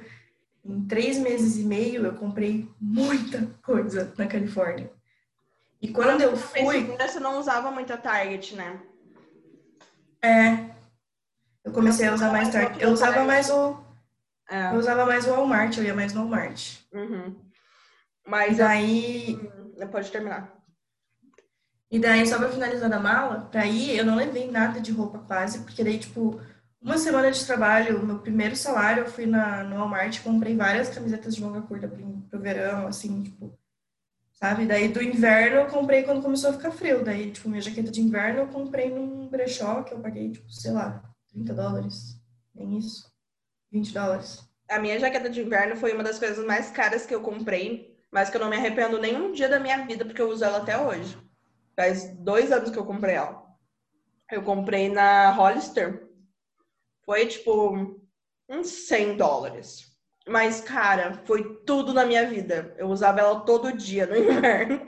em 0.64 0.86
três 0.86 1.18
meses 1.18 1.58
e 1.58 1.64
meio, 1.64 2.06
eu 2.06 2.14
comprei 2.14 2.70
muita 2.80 3.48
coisa 3.64 4.14
na 4.18 4.28
Califórnia. 4.28 4.90
E 5.82 5.90
quando 5.90 6.22
eu 6.22 6.38
fui. 6.38 6.96
Você 6.98 7.20
não 7.20 7.40
usava 7.40 7.72
muito 7.72 7.92
a 7.92 7.98
Target, 7.98 8.56
né? 8.56 8.80
É. 10.24 10.74
Eu 11.64 11.72
comecei 11.72 12.08
a 12.08 12.14
usar 12.14 12.32
mais 12.32 12.50
Target. 12.50 12.82
Eu 12.82 12.92
usava 12.92 13.24
mais 13.24 13.50
o. 13.50 13.78
É. 14.50 14.72
Eu 14.72 14.78
usava 14.78 15.06
mais 15.06 15.28
o 15.28 15.32
Walmart, 15.32 15.78
eu 15.78 15.84
ia 15.84 15.94
mais 15.94 16.14
no 16.14 16.22
Walmart. 16.22 16.78
Uhum. 16.94 17.36
Mas 18.26 18.60
aí. 18.60 19.38
Não 19.78 19.88
pode 19.88 20.12
terminar. 20.12 20.54
E 21.92 22.00
daí, 22.00 22.26
só 22.26 22.38
pra 22.38 22.50
finalizar 22.50 22.90
da 22.90 23.00
mala, 23.00 23.48
pra 23.52 23.68
ir, 23.68 23.96
eu 23.96 24.06
não 24.06 24.16
levei 24.16 24.50
nada 24.50 24.80
de 24.80 24.92
roupa 24.92 25.20
quase, 25.20 25.60
porque 25.60 25.84
daí, 25.84 26.00
tipo, 26.00 26.42
uma 26.82 26.98
semana 26.98 27.32
de 27.32 27.46
trabalho, 27.46 28.04
meu 28.04 28.18
primeiro 28.18 28.56
salário, 28.56 29.04
eu 29.04 29.10
fui 29.10 29.28
na, 29.28 29.64
no 29.64 29.76
Walmart, 29.76 30.24
comprei 30.24 30.56
várias 30.56 30.90
camisetas 30.90 31.36
de 31.36 31.44
manga 31.44 31.62
curta 31.62 31.88
pro, 31.88 32.04
pro 32.30 32.40
verão, 32.40 32.88
assim, 32.88 33.22
tipo, 33.22 33.56
sabe? 34.44 34.66
Daí 34.66 34.90
do 34.90 35.02
inverno 35.02 35.58
eu 35.58 35.68
comprei 35.68 36.04
quando 36.04 36.22
começou 36.22 36.50
a 36.50 36.54
ficar 36.54 36.72
frio. 36.72 37.04
Daí, 37.04 37.32
tipo, 37.32 37.48
minha 37.48 37.62
jaqueta 37.62 37.90
de 37.90 38.02
inverno 38.02 38.42
eu 38.42 38.48
comprei 38.48 38.90
num 38.90 39.30
brechó 39.30 39.84
que 39.84 39.94
eu 39.94 40.00
paguei, 40.00 40.32
tipo, 40.32 40.52
sei 40.52 40.72
lá, 40.72 41.02
30 41.32 41.54
dólares. 41.54 42.22
Nem 42.54 42.78
isso. 42.78 43.10
20 43.72 43.94
dólares. 43.94 44.44
A 44.70 44.80
minha 44.80 45.00
jaqueta 45.00 45.30
de 45.30 45.42
inverno 45.42 45.78
foi 45.78 45.94
uma 45.94 46.04
das 46.04 46.20
coisas 46.20 46.46
mais 46.46 46.70
caras 46.72 47.06
que 47.06 47.16
eu 47.16 47.22
comprei 47.22 47.94
mas 48.14 48.30
que 48.30 48.38
eu 48.38 48.42
não 48.42 48.50
me 48.50 48.56
arrependo 48.56 49.02
nenhum 49.02 49.32
dia 49.32 49.50
da 49.50 49.60
minha 49.60 49.88
vida, 49.88 50.06
porque 50.06 50.22
eu 50.22 50.30
uso 50.30 50.46
ela 50.46 50.60
até 50.60 50.78
hoje. 50.78 51.18
Faz 51.76 52.16
dois 52.18 52.52
anos 52.52 52.70
que 52.70 52.78
eu 52.78 52.86
comprei 52.86 53.16
ela. 53.16 53.44
Eu 54.32 54.44
comprei 54.44 54.88
na 54.88 55.32
Hollister. 55.32 56.08
Foi 57.04 57.26
tipo 57.26 58.00
uns 58.48 58.68
100 58.68 59.18
dólares. 59.18 59.93
Mas, 60.28 60.62
cara, 60.62 61.22
foi 61.26 61.58
tudo 61.66 61.94
na 61.94 62.06
minha 62.06 62.28
vida. 62.28 62.74
Eu 62.78 62.88
usava 62.88 63.20
ela 63.20 63.42
todo 63.42 63.76
dia 63.76 64.06
no 64.06 64.16
inverno. 64.18 64.80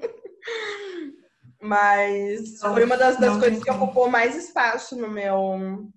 Mas 1.62 2.60
foi 2.60 2.84
uma 2.84 2.96
das, 2.96 3.18
das 3.18 3.38
coisas 3.38 3.64
que 3.64 3.72
ocupou 3.72 4.08
mais 4.08 4.36
espaço 4.36 4.96
no 4.96 5.10
meu 5.10 5.90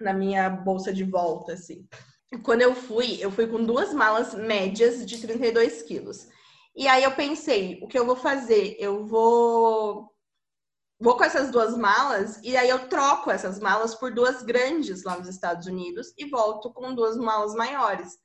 na 0.00 0.12
minha 0.12 0.50
bolsa 0.50 0.92
de 0.92 1.04
volta, 1.04 1.52
assim. 1.52 1.86
Quando 2.42 2.62
eu 2.62 2.74
fui, 2.74 3.18
eu 3.20 3.30
fui 3.30 3.46
com 3.46 3.64
duas 3.64 3.94
malas 3.94 4.34
médias 4.34 5.06
de 5.06 5.20
32 5.20 5.82
quilos. 5.82 6.26
E 6.74 6.88
aí 6.88 7.04
eu 7.04 7.12
pensei, 7.12 7.78
o 7.82 7.86
que 7.86 7.98
eu 7.98 8.04
vou 8.04 8.16
fazer? 8.16 8.76
Eu 8.78 9.06
vou 9.06 10.12
vou 10.98 11.16
com 11.16 11.24
essas 11.24 11.50
duas 11.50 11.76
malas 11.76 12.40
e 12.42 12.56
aí 12.56 12.68
eu 12.68 12.88
troco 12.88 13.30
essas 13.30 13.58
malas 13.60 13.94
por 13.94 14.14
duas 14.14 14.42
grandes 14.42 15.02
lá 15.02 15.18
nos 15.18 15.28
Estados 15.28 15.66
Unidos 15.66 16.14
e 16.16 16.24
volto 16.24 16.72
com 16.72 16.94
duas 16.94 17.16
malas 17.16 17.54
maiores. 17.54 18.16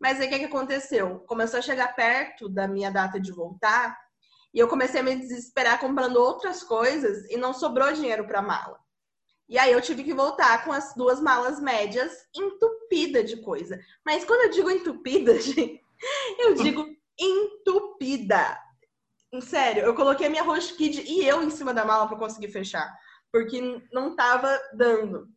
Mas 0.00 0.20
aí 0.20 0.26
o 0.26 0.30
que, 0.30 0.38
que 0.40 0.44
aconteceu? 0.44 1.20
Começou 1.20 1.58
a 1.58 1.62
chegar 1.62 1.94
perto 1.94 2.48
da 2.48 2.68
minha 2.68 2.90
data 2.90 3.18
de 3.18 3.32
voltar 3.32 3.98
e 4.52 4.58
eu 4.58 4.68
comecei 4.68 5.00
a 5.00 5.02
me 5.02 5.16
desesperar 5.16 5.78
comprando 5.78 6.16
outras 6.16 6.62
coisas 6.62 7.28
e 7.30 7.36
não 7.36 7.52
sobrou 7.52 7.92
dinheiro 7.92 8.26
para 8.26 8.42
mala. 8.42 8.78
E 9.48 9.58
aí 9.58 9.72
eu 9.72 9.80
tive 9.80 10.02
que 10.02 10.14
voltar 10.14 10.64
com 10.64 10.72
as 10.72 10.94
duas 10.94 11.20
malas 11.20 11.60
médias 11.60 12.26
entupida 12.34 13.22
de 13.22 13.36
coisa. 13.42 13.78
Mas 14.04 14.24
quando 14.24 14.42
eu 14.42 14.50
digo 14.50 14.70
entupida, 14.70 15.38
gente, 15.40 15.80
eu 16.38 16.54
digo 16.54 16.86
entupida. 17.18 18.58
Sério, 19.42 19.84
eu 19.84 19.94
coloquei 19.94 20.26
a 20.26 20.30
minha 20.30 20.42
Roche 20.42 20.74
Kid 20.74 21.02
e 21.02 21.26
eu 21.26 21.42
em 21.42 21.50
cima 21.50 21.74
da 21.74 21.84
mala 21.84 22.08
para 22.08 22.18
conseguir 22.18 22.48
fechar, 22.48 22.90
porque 23.30 23.60
não 23.92 24.16
tava 24.16 24.58
dando. 24.72 25.28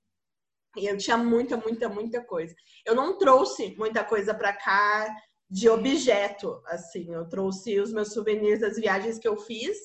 E 0.77 0.86
eu 0.86 0.97
tinha 0.97 1.17
muita, 1.17 1.58
muita, 1.58 1.89
muita 1.89 2.23
coisa. 2.23 2.53
Eu 2.86 2.95
não 2.95 3.17
trouxe 3.17 3.75
muita 3.77 4.03
coisa 4.03 4.34
para 4.34 4.53
cá 4.53 5.13
de 5.49 5.69
objeto, 5.69 6.62
assim. 6.67 7.13
Eu 7.13 7.27
trouxe 7.27 7.79
os 7.79 7.91
meus 7.91 8.13
souvenirs 8.13 8.60
das 8.60 8.77
viagens 8.77 9.17
que 9.17 9.27
eu 9.27 9.38
fiz 9.38 9.77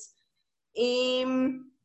e 0.75 1.25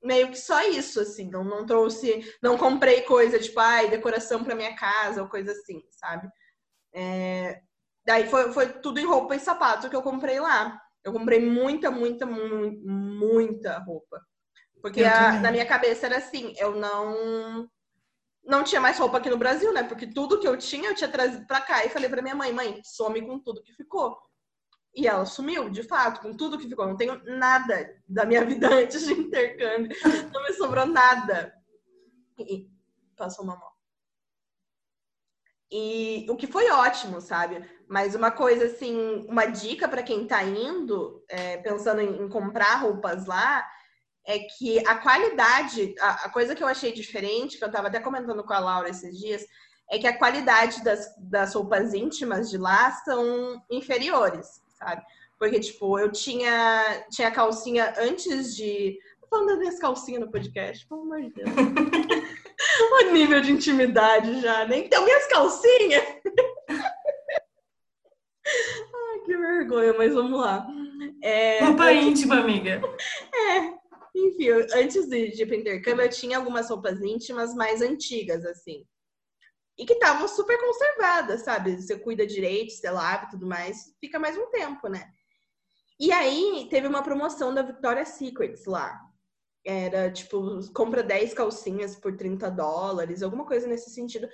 meio 0.02 0.28
que 0.30 0.38
só 0.38 0.62
isso, 0.68 1.00
assim. 1.00 1.30
Não, 1.30 1.42
não 1.42 1.64
trouxe, 1.64 2.20
não 2.42 2.58
comprei 2.58 3.02
coisa 3.02 3.38
tipo, 3.38 3.58
ai, 3.58 3.88
decoração 3.88 4.44
para 4.44 4.54
minha 4.54 4.76
casa 4.76 5.22
ou 5.22 5.28
coisa 5.28 5.52
assim, 5.52 5.82
sabe? 5.90 6.28
É, 6.92 7.62
Daí 8.04 8.26
foi, 8.28 8.52
foi 8.52 8.68
tudo 8.80 8.98
em 8.98 9.06
roupa 9.06 9.36
e 9.36 9.40
sapato 9.40 9.88
que 9.88 9.96
eu 9.96 10.02
comprei 10.02 10.40
lá. 10.40 10.80
Eu 11.04 11.12
comprei 11.12 11.40
muita, 11.40 11.90
muita, 11.90 12.26
mu 12.26 12.72
muita 12.82 13.78
roupa. 13.78 14.20
Porque 14.82 15.04
a, 15.04 15.38
na 15.40 15.52
minha 15.52 15.66
cabeça 15.66 16.06
era 16.06 16.18
assim, 16.18 16.54
eu 16.56 16.74
não 16.74 17.68
não 18.50 18.64
tinha 18.64 18.80
mais 18.80 18.98
roupa 18.98 19.18
aqui 19.18 19.30
no 19.30 19.38
Brasil, 19.38 19.72
né? 19.72 19.84
Porque 19.84 20.06
tudo 20.06 20.38
que 20.40 20.46
eu 20.46 20.56
tinha 20.56 20.90
eu 20.90 20.94
tinha 20.94 21.08
trazido 21.08 21.46
para 21.46 21.60
cá 21.60 21.84
e 21.84 21.88
falei 21.88 22.08
para 22.08 22.20
minha 22.20 22.34
mãe, 22.34 22.52
mãe, 22.52 22.80
some 22.84 23.24
com 23.24 23.38
tudo 23.38 23.62
que 23.62 23.72
ficou. 23.72 24.18
E 24.94 25.06
ela 25.06 25.24
sumiu, 25.24 25.70
de 25.70 25.84
fato, 25.84 26.20
com 26.20 26.36
tudo 26.36 26.58
que 26.58 26.68
ficou. 26.68 26.86
Não 26.86 26.96
tenho 26.96 27.22
nada 27.24 27.96
da 28.08 28.24
minha 28.24 28.44
vida 28.46 28.68
antes 28.68 29.06
de 29.06 29.12
intercâmbio. 29.12 29.96
Não 30.32 30.42
me 30.42 30.52
sobrou 30.54 30.84
nada. 30.84 31.54
E 32.38 32.68
passou 33.16 33.44
uma 33.44 33.56
mão. 33.56 33.70
E 35.72 36.26
o 36.28 36.36
que 36.36 36.48
foi 36.48 36.68
ótimo, 36.70 37.20
sabe? 37.20 37.64
Mas 37.88 38.16
uma 38.16 38.32
coisa 38.32 38.66
assim, 38.66 39.24
uma 39.28 39.46
dica 39.46 39.88
para 39.88 40.02
quem 40.02 40.24
está 40.24 40.42
indo, 40.42 41.24
é, 41.28 41.58
pensando 41.58 42.00
em, 42.00 42.28
comprar 42.28 42.74
roupas 42.76 43.26
lá, 43.26 43.64
é 44.26 44.38
que 44.38 44.87
a 44.87 44.96
qualidade, 44.96 45.94
a, 46.00 46.26
a, 46.26 46.30
coisa 46.30 46.54
que 46.54 46.62
eu 46.62 46.68
achei 46.68 46.92
diferente, 46.92 47.59
que 47.59 47.64
eu 47.64 47.68
estava 47.68 47.88
até 47.88 48.00
comentando 48.00 48.44
com 48.44 48.52
a 48.52 48.59
Laura 48.59 48.88
esses 48.88 49.18
dias, 49.18 49.44
é 49.90 49.98
que 49.98 50.06
a 50.06 50.16
qualidade 50.16 50.85
das, 50.85 51.06
das 51.18 51.54
roupas 51.54 51.94
íntimas 51.94 52.48
de 52.48 52.56
lá 52.59 52.92
são 53.04 53.61
inferiores, 53.70 54.62
sabe? 54.78 55.02
Porque, 55.38 55.59
tipo, 55.59 55.98
eu 55.98 56.12
tinha, 56.12 57.06
tinha 57.11 57.30
calcinha 57.30 57.94
antes 57.98 58.54
de. 58.54 58.98
Tô 59.22 59.26
falando 59.28 59.48
das 59.48 59.59
minhas 59.59 59.78
calcinhas 59.78 60.20
no 60.20 60.30
podcast, 60.30 60.87
pelo 60.87 61.00
amor 61.02 61.22
de 61.22 61.30
Deus. 61.30 61.48
o 62.92 63.12
nível 63.12 63.40
de 63.40 63.52
intimidade 63.52 64.40
já, 64.40 64.66
nem 64.66 64.87
tem 64.87 65.02
minhas 65.02 65.26
calcinhas. 65.28 66.04
Ai, 68.46 69.18
que 69.24 69.37
vergonha, 69.37 69.94
mas 69.96 70.12
vamos 70.14 70.38
lá. 70.38 70.66
É, 71.22 71.64
Roupa 71.64 71.92
íntima, 71.92 72.37
amiga. 72.37 72.80
É, 73.33 73.80
enfim, 74.14 74.49
antes 74.75 75.09
de, 75.09 75.31
de 75.31 75.42
ir 75.42 75.46
para 75.46 75.57
intercâmbio, 75.57 76.05
eu 76.05 76.11
tinha 76.11 76.38
algumas 76.38 76.68
roupas 76.68 77.01
íntimas 77.01 77.55
mais 77.55 77.81
antigas, 77.81 78.44
assim. 78.44 78.85
E 79.79 79.87
que 79.87 79.94
estavam 79.94 80.29
super 80.29 80.59
conservadas, 80.61 81.42
sabe? 81.42 81.81
Você 81.81 81.99
cuida 81.99 82.27
direito, 82.27 82.73
você 82.73 82.90
lava 82.90 83.27
e 83.27 83.31
tudo 83.31 83.46
mais, 83.46 83.94
fica 84.01 84.18
mais 84.18 84.37
um 84.37 84.51
tempo, 84.51 84.88
né? 84.88 85.11
E 85.99 86.12
aí, 86.12 86.66
teve 86.70 86.87
uma 86.87 87.03
promoção 87.03 87.55
da 87.55 87.62
Victoria's 87.62 88.11
Secrets 88.11 88.64
lá. 88.66 88.99
Era, 89.64 90.11
tipo, 90.11 90.61
compra 90.73 91.03
10 91.03 91.35
calcinhas 91.35 91.94
por 91.94 92.16
30 92.16 92.51
dólares, 92.51 93.23
alguma 93.23 93.44
coisa 93.44 93.66
nesse 93.66 93.90
sentido. 93.90 94.27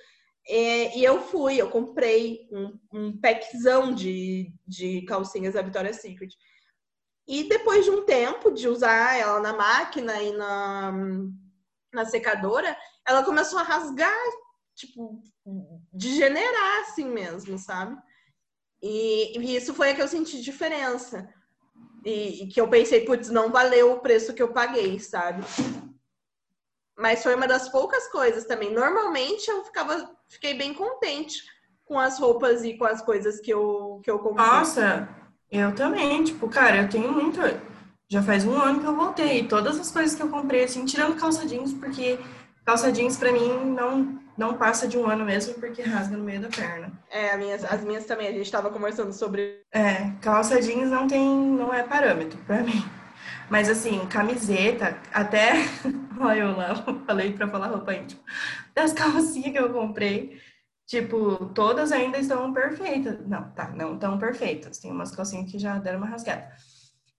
É, 0.49 0.97
e 0.97 1.03
eu 1.03 1.21
fui, 1.21 1.61
eu 1.61 1.69
comprei 1.69 2.49
um, 2.53 2.79
um 2.93 3.21
packzão 3.21 3.93
de, 3.93 4.53
de 4.65 5.03
calcinhas 5.03 5.55
da 5.55 5.63
Victoria's 5.63 5.97
Secret. 5.97 6.33
E 7.27 7.49
depois 7.49 7.85
de 7.85 7.91
um 7.91 8.05
tempo 8.05 8.53
de 8.53 8.69
usar 8.69 9.19
ela 9.19 9.41
na 9.41 9.53
máquina 9.53 10.23
e 10.23 10.33
na, 10.33 10.93
na 11.93 12.05
secadora, 12.05 12.77
ela 13.07 13.25
começou 13.25 13.59
a 13.59 13.65
rasgar, 13.65 14.15
tipo, 14.75 15.23
degenerar 15.93 16.81
assim 16.83 17.07
mesmo, 17.07 17.59
sabe? 17.59 17.97
E, 18.81 19.39
e 19.39 19.57
isso 19.57 19.75
foi 19.75 19.91
a 19.91 19.95
que 19.95 20.03
eu 20.03 20.09
senti 20.09 20.41
diferença. 20.41 21.29
E, 22.05 22.45
e 22.45 22.49
que 22.49 22.61
eu 22.61 22.69
pensei, 22.69 23.05
putz, 23.05 23.29
não 23.29 23.51
valeu 23.51 23.93
o 23.93 24.01
preço 24.01 24.33
que 24.33 24.43
eu 24.43 24.53
paguei, 24.53 25.01
sabe? 25.01 25.43
Mas 26.97 27.23
foi 27.23 27.35
uma 27.35 27.49
das 27.49 27.69
poucas 27.69 28.07
coisas 28.09 28.45
também. 28.45 28.73
Normalmente 28.73 29.51
eu 29.51 29.65
ficava, 29.65 30.17
fiquei 30.29 30.55
bem 30.55 30.73
contente 30.73 31.43
com 31.85 31.99
as 31.99 32.19
roupas 32.19 32.65
e 32.65 32.79
com 32.79 32.85
as 32.85 33.03
coisas 33.03 33.41
que 33.41 33.53
eu, 33.53 34.01
que 34.05 34.11
eu 34.11 34.21
comprei. 34.21 34.47
Nossa, 34.47 35.09
eu 35.51 35.75
também. 35.75 36.25
Tipo, 36.25 36.49
cara, 36.49 36.83
eu 36.83 36.89
tenho 36.89 37.13
muita. 37.13 37.61
Já 38.09 38.23
faz 38.23 38.45
um 38.45 38.57
ano 38.57 38.81
que 38.81 38.87
eu 38.87 38.97
voltei. 38.97 39.41
E 39.41 39.49
todas 39.49 39.79
as 39.79 39.91
coisas 39.91 40.15
que 40.15 40.23
eu 40.23 40.29
comprei, 40.29 40.65
assim, 40.65 40.85
tirando 40.85 41.17
calça 41.17 41.47
jeans, 41.47 41.73
porque 41.73 42.19
calça 42.65 42.93
jeans 42.93 43.17
pra 43.17 43.33
mim 43.33 43.75
não, 43.75 44.21
não 44.37 44.55
passa 44.55 44.87
de 44.87 44.97
um 44.97 45.07
ano 45.09 45.25
mesmo, 45.25 45.55
porque 45.55 45.83
rasga 45.83 46.17
no 46.17 46.25
meio 46.25 46.41
da 46.41 46.49
perna. 46.49 46.93
É, 47.11 47.31
as 47.69 47.83
minhas 47.85 48.05
também. 48.07 48.29
A 48.29 48.33
gente 48.33 48.51
tava 48.51 48.71
conversando 48.71 49.13
sobre. 49.13 49.61
É, 49.73 50.11
calça 50.21 50.61
jeans 50.61 50.91
não 50.91 51.07
tem. 51.07 51.29
não 51.29 51.73
é 51.73 51.83
parâmetro 51.83 52.39
pra 52.47 52.63
mim. 52.63 52.85
Mas 53.49 53.69
assim, 53.69 54.05
camiseta, 54.07 54.99
até. 55.13 55.53
Olha, 56.19 56.41
eu 56.41 56.57
lá 56.57 56.75
falei 57.07 57.33
pra 57.33 57.49
falar 57.49 57.69
roupa 57.69 57.95
íntima. 57.95 58.21
Das 58.75 58.93
calcinhas 58.93 59.53
que 59.53 59.59
eu 59.59 59.71
comprei. 59.73 60.41
Tipo, 60.87 61.47
todas 61.47 61.91
ainda 61.91 62.19
estão 62.19 62.53
perfeitas. 62.53 63.19
Não, 63.27 63.51
tá, 63.51 63.71
não 63.71 63.99
tão 63.99 64.19
perfeitas. 64.19 64.79
Tem 64.79 64.91
umas 64.91 65.11
calcinhas 65.11 65.51
que 65.51 65.59
já 65.59 65.79
deram 65.79 65.99
uma 65.99 66.07
rasgada. 66.07 66.53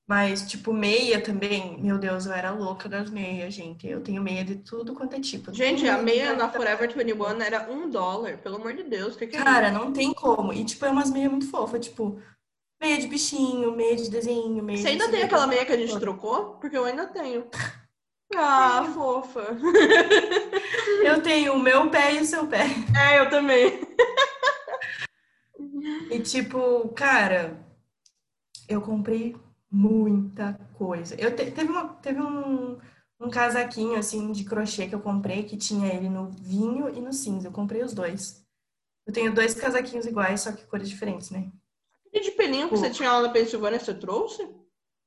Mas, 0.07 0.47
tipo, 0.47 0.71
meia 0.71 1.19
também, 1.19 1.77
meu 1.81 1.97
Deus, 1.97 2.25
eu 2.25 2.31
era 2.31 2.51
louca 2.51 2.87
das 2.87 3.09
meias, 3.09 3.53
gente. 3.53 3.85
Eu 3.85 3.99
tenho 3.99 4.21
meia 4.21 4.45
de 4.45 4.55
tudo 4.55 4.93
quanto 4.93 5.17
é 5.17 5.19
tipo. 5.19 5.53
Gente, 5.53 5.85
a 5.85 6.01
meia 6.01 6.33
na 6.33 6.49
Forever 6.49 6.89
21 6.93 7.41
era 7.41 7.69
um 7.69 7.89
dólar, 7.89 8.37
pelo 8.37 8.55
amor 8.55 8.73
de 8.73 8.83
Deus. 8.83 9.17
Que 9.17 9.27
que 9.27 9.35
é 9.35 9.43
Cara, 9.43 9.69
não 9.69 9.91
tem 9.91 10.13
como. 10.13 10.53
E, 10.53 10.63
tipo, 10.63 10.85
é 10.85 10.89
umas 10.89 11.11
meias 11.11 11.29
muito 11.29 11.49
fofas, 11.49 11.85
tipo, 11.85 12.21
meia 12.81 12.97
de 12.97 13.07
bichinho, 13.07 13.75
meia 13.75 13.97
de 13.97 14.09
desenho, 14.09 14.63
meia 14.63 14.77
Você 14.77 14.87
ainda 14.87 15.11
tem 15.11 15.23
aquela 15.23 15.45
meia 15.45 15.65
que 15.65 15.73
a 15.73 15.77
gente 15.77 15.99
trocou? 15.99 16.53
Porque 16.53 16.77
eu 16.77 16.85
ainda 16.85 17.05
tenho. 17.07 17.45
Ah, 18.35 18.83
fofa. 18.93 19.57
Eu 21.03 21.21
tenho 21.21 21.53
o 21.53 21.59
meu 21.59 21.89
pé 21.89 22.15
e 22.15 22.21
o 22.21 22.25
seu 22.25 22.47
pé. 22.47 22.65
É, 22.99 23.19
eu 23.19 23.29
também. 23.29 23.79
E 26.11 26.19
tipo, 26.19 26.89
cara, 26.89 27.65
eu 28.67 28.81
comprei 28.81 29.35
muita 29.71 30.53
coisa. 30.73 31.15
Eu 31.15 31.35
te, 31.35 31.49
teve 31.51 31.71
uma, 31.71 31.87
teve 31.95 32.21
um, 32.21 32.77
um 33.19 33.29
casaquinho 33.29 33.97
assim 33.97 34.31
de 34.31 34.43
crochê 34.43 34.87
que 34.87 34.95
eu 34.95 34.99
comprei 34.99 35.43
que 35.43 35.57
tinha 35.57 35.93
ele 35.93 36.09
no 36.09 36.29
vinho 36.29 36.89
e 36.89 36.99
no 36.99 37.13
cinza. 37.13 37.47
Eu 37.47 37.51
comprei 37.51 37.83
os 37.83 37.93
dois. 37.93 38.45
Eu 39.05 39.13
tenho 39.13 39.33
dois 39.33 39.53
casaquinhos 39.53 40.05
iguais, 40.05 40.41
só 40.41 40.51
que 40.51 40.65
cores 40.65 40.89
diferentes, 40.89 41.29
né? 41.29 41.49
E 42.11 42.19
de 42.19 42.31
pelinho 42.31 42.67
que 42.67 42.77
você 42.77 42.89
tinha 42.89 43.11
lá 43.11 43.21
na 43.21 43.29
Pensilvânia, 43.29 43.79
você 43.79 43.93
trouxe? 43.93 44.47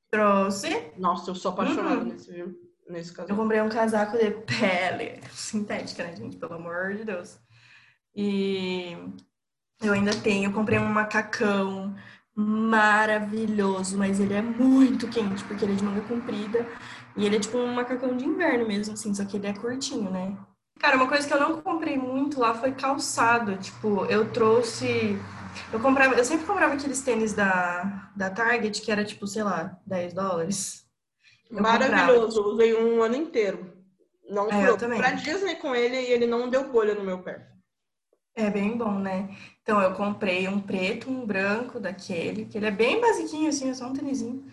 Trouxe. 0.09 0.91
Nossa, 0.97 1.29
eu 1.29 1.35
sou 1.35 1.51
apaixonada 1.51 2.01
uhum. 2.01 2.05
nesse 2.05 2.31
viu? 2.31 2.70
Nesse. 2.91 3.17
Eu 3.17 3.35
comprei 3.35 3.61
um 3.61 3.69
casaco 3.69 4.17
de 4.17 4.31
pele, 4.31 5.21
sintética, 5.31 6.03
né, 6.03 6.15
gente? 6.15 6.37
Pelo 6.37 6.55
amor 6.55 6.95
de 6.95 7.05
Deus. 7.05 7.39
E 8.15 8.97
eu 9.81 9.93
ainda 9.93 10.13
tenho, 10.13 10.49
eu 10.49 10.53
comprei 10.53 10.77
um 10.77 10.85
macacão 10.85 11.95
maravilhoso, 12.35 13.97
mas 13.97 14.19
ele 14.19 14.33
é 14.33 14.41
muito 14.41 15.07
quente, 15.07 15.43
porque 15.43 15.65
ele 15.65 15.73
é 15.73 15.75
de 15.75 15.83
manga 15.83 16.01
comprida. 16.01 16.67
E 17.15 17.25
ele 17.25 17.35
é 17.35 17.39
tipo 17.39 17.57
um 17.57 17.73
macacão 17.73 18.15
de 18.15 18.25
inverno 18.25 18.67
mesmo, 18.67 18.93
assim, 18.93 19.13
só 19.13 19.25
que 19.25 19.37
ele 19.37 19.47
é 19.47 19.53
curtinho, 19.53 20.09
né? 20.09 20.37
Cara, 20.79 20.95
uma 20.95 21.07
coisa 21.07 21.27
que 21.27 21.33
eu 21.33 21.39
não 21.39 21.61
comprei 21.61 21.97
muito 21.97 22.39
lá 22.39 22.55
foi 22.55 22.71
calçado. 22.71 23.55
Tipo, 23.57 24.05
eu 24.05 24.31
trouxe. 24.31 25.19
Eu 25.71 25.79
comprava, 25.79 26.15
eu 26.15 26.25
sempre 26.25 26.45
comprava 26.45 26.73
aqueles 26.73 27.01
tênis 27.01 27.33
da, 27.33 28.09
da 28.15 28.29
Target, 28.29 28.81
que 28.81 28.91
era 28.91 29.03
tipo, 29.03 29.27
sei 29.27 29.43
lá, 29.43 29.77
10 29.85 30.13
dólares. 30.13 30.85
Maravilhoso, 31.51 32.41
usei 32.43 32.73
um 32.73 33.01
ano 33.01 33.15
inteiro. 33.15 33.73
Não 34.29 34.49
é, 34.49 34.69
eu 34.69 34.77
também. 34.77 34.97
pra 34.97 35.11
Disney 35.11 35.55
com 35.55 35.75
ele 35.75 35.95
e 35.95 36.11
ele 36.11 36.25
não 36.25 36.49
deu 36.49 36.71
bolha 36.71 36.95
no 36.95 37.03
meu 37.03 37.21
pé. 37.21 37.51
É 38.33 38.49
bem 38.49 38.77
bom, 38.77 38.97
né? 38.97 39.35
Então 39.61 39.81
eu 39.81 39.93
comprei 39.93 40.47
um 40.47 40.61
preto, 40.61 41.09
um 41.09 41.25
branco 41.25 41.79
daquele, 41.79 42.45
que 42.45 42.57
ele 42.57 42.65
é 42.65 42.71
bem 42.71 43.01
basiquinho, 43.01 43.49
assim, 43.49 43.69
é 43.69 43.73
só 43.73 43.87
um 43.87 43.93
tênisinho. 43.93 44.49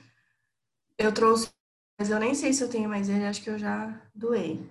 Eu 0.98 1.12
trouxe, 1.12 1.50
mas 1.96 2.10
eu 2.10 2.18
nem 2.18 2.34
sei 2.34 2.52
se 2.52 2.62
eu 2.62 2.68
tenho 2.68 2.88
mais 2.88 3.08
ele, 3.08 3.24
acho 3.24 3.40
que 3.40 3.50
eu 3.50 3.58
já 3.58 4.02
doei. 4.12 4.68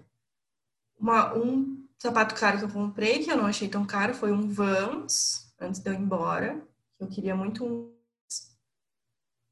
Uma, 1.00 1.34
um 1.36 1.88
sapato 1.98 2.36
caro 2.36 2.58
que 2.58 2.66
eu 2.66 2.70
comprei, 2.70 3.24
que 3.24 3.32
eu 3.32 3.38
não 3.38 3.46
achei 3.46 3.70
tão 3.70 3.86
caro, 3.86 4.14
foi 4.14 4.32
um 4.32 4.50
Vans, 4.50 5.54
antes 5.60 5.80
de 5.80 5.90
eu 5.90 5.94
ir 5.94 6.00
embora. 6.00 6.62
Eu 7.00 7.08
queria 7.08 7.36
muito 7.36 7.64
um. 7.66 7.96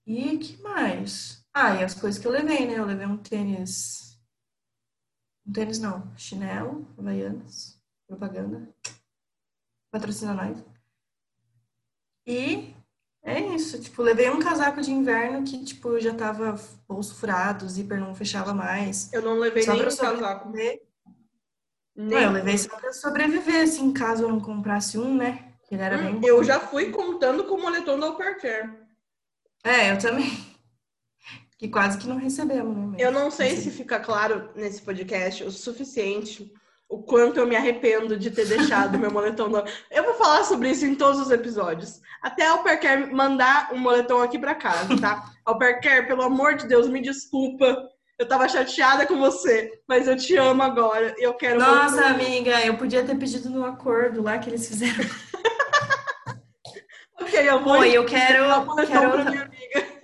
E 0.05 0.37
que 0.37 0.61
mais? 0.61 1.44
Ah, 1.57 1.73
e 1.75 1.85
as 1.85 1.93
coisas 1.95 2.19
que 2.19 2.27
eu 2.27 2.31
levei, 2.33 2.67
né? 2.67 2.77
Eu 2.77 2.85
levei 2.85 3.05
um 3.07 3.15
tênis. 3.15 4.19
Um 5.47 5.53
tênis 5.53 5.79
não, 5.79 6.11
chinelo, 6.17 6.85
Havaianas, 6.99 7.79
propaganda. 8.05 8.67
Patrocina 9.89 10.33
nós. 10.33 10.61
E 12.27 12.75
é 13.23 13.39
isso, 13.55 13.79
tipo, 13.79 14.01
levei 14.01 14.29
um 14.29 14.39
casaco 14.39 14.81
de 14.81 14.91
inverno 14.91 15.45
que, 15.45 15.63
tipo, 15.63 15.97
já 15.97 16.13
tava 16.13 16.59
bolso 16.89 17.15
furado, 17.15 17.69
zíper 17.69 18.01
não 18.01 18.13
fechava 18.13 18.53
mais. 18.53 19.13
Eu 19.13 19.21
não 19.21 19.39
levei 19.39 19.65
nem 19.65 19.81
um 19.81 19.95
casaco. 19.95 20.49
Nem... 20.49 20.81
Não, 21.95 22.19
eu 22.19 22.31
levei 22.33 22.57
só 22.57 22.75
pra 22.75 22.91
sobreviver, 22.91 23.63
assim, 23.63 23.93
caso 23.93 24.23
eu 24.23 24.29
não 24.29 24.41
comprasse 24.41 24.97
um, 24.97 25.15
né? 25.15 25.53
Que 25.63 25.75
ele 25.75 25.83
era 25.83 25.97
hum, 25.97 26.19
bem 26.19 26.29
Eu 26.29 26.43
já 26.43 26.59
fui 26.59 26.91
contando 26.91 27.45
com 27.45 27.55
o 27.55 27.61
moletom 27.61 27.97
da 27.97 28.09
Upper 28.09 28.37
É, 29.63 29.93
eu 29.93 29.97
também 29.97 30.53
que 31.57 31.69
quase 31.69 31.97
que 31.97 32.07
não 32.07 32.17
recebemos, 32.17 32.75
né? 32.75 32.87
Mas, 32.91 33.01
eu 33.01 33.11
não 33.11 33.31
sei 33.31 33.55
se 33.55 33.71
fica 33.71 33.99
claro 33.99 34.49
nesse 34.55 34.81
podcast 34.81 35.43
o 35.43 35.51
suficiente 35.51 36.51
o 36.87 37.01
quanto 37.01 37.39
eu 37.39 37.47
me 37.47 37.55
arrependo 37.55 38.17
de 38.17 38.29
ter 38.29 38.45
deixado 38.45 38.99
meu 38.99 39.11
moletom. 39.11 39.49
No... 39.49 39.63
Eu 39.89 40.03
vou 40.03 40.13
falar 40.15 40.43
sobre 40.43 40.69
isso 40.69 40.85
em 40.85 40.95
todos 40.95 41.19
os 41.19 41.31
episódios. 41.31 41.99
Até 42.21 42.45
a 42.45 42.51
Alpercare 42.51 43.13
mandar 43.13 43.69
um 43.73 43.77
moletom 43.77 44.21
aqui 44.21 44.37
para 44.37 44.55
casa, 44.55 44.99
tá? 44.99 45.31
Alpercare, 45.45 46.07
pelo 46.07 46.21
amor 46.21 46.55
de 46.55 46.67
Deus, 46.67 46.87
me 46.87 47.01
desculpa. 47.01 47.89
Eu 48.17 48.27
tava 48.27 48.47
chateada 48.47 49.05
com 49.05 49.17
você, 49.17 49.71
mas 49.87 50.07
eu 50.07 50.15
te 50.15 50.37
amo 50.37 50.63
agora. 50.63 51.13
Eu 51.17 51.33
quero. 51.33 51.59
Nossa, 51.59 52.05
amiga, 52.05 52.65
eu 52.65 52.77
podia 52.77 53.03
ter 53.03 53.17
pedido 53.17 53.49
no 53.49 53.65
acordo 53.65 54.21
lá 54.21 54.37
que 54.37 54.49
eles 54.49 54.67
fizeram. 54.67 55.03
ok, 57.19 57.49
eu 57.49 57.61
vou. 57.61 57.79
Oi, 57.79 57.91
eu 57.91 58.05
quero. 58.05 58.45
quero... 58.87 59.11
Pra 59.11 59.25
minha 59.25 59.43
amiga. 59.43 59.95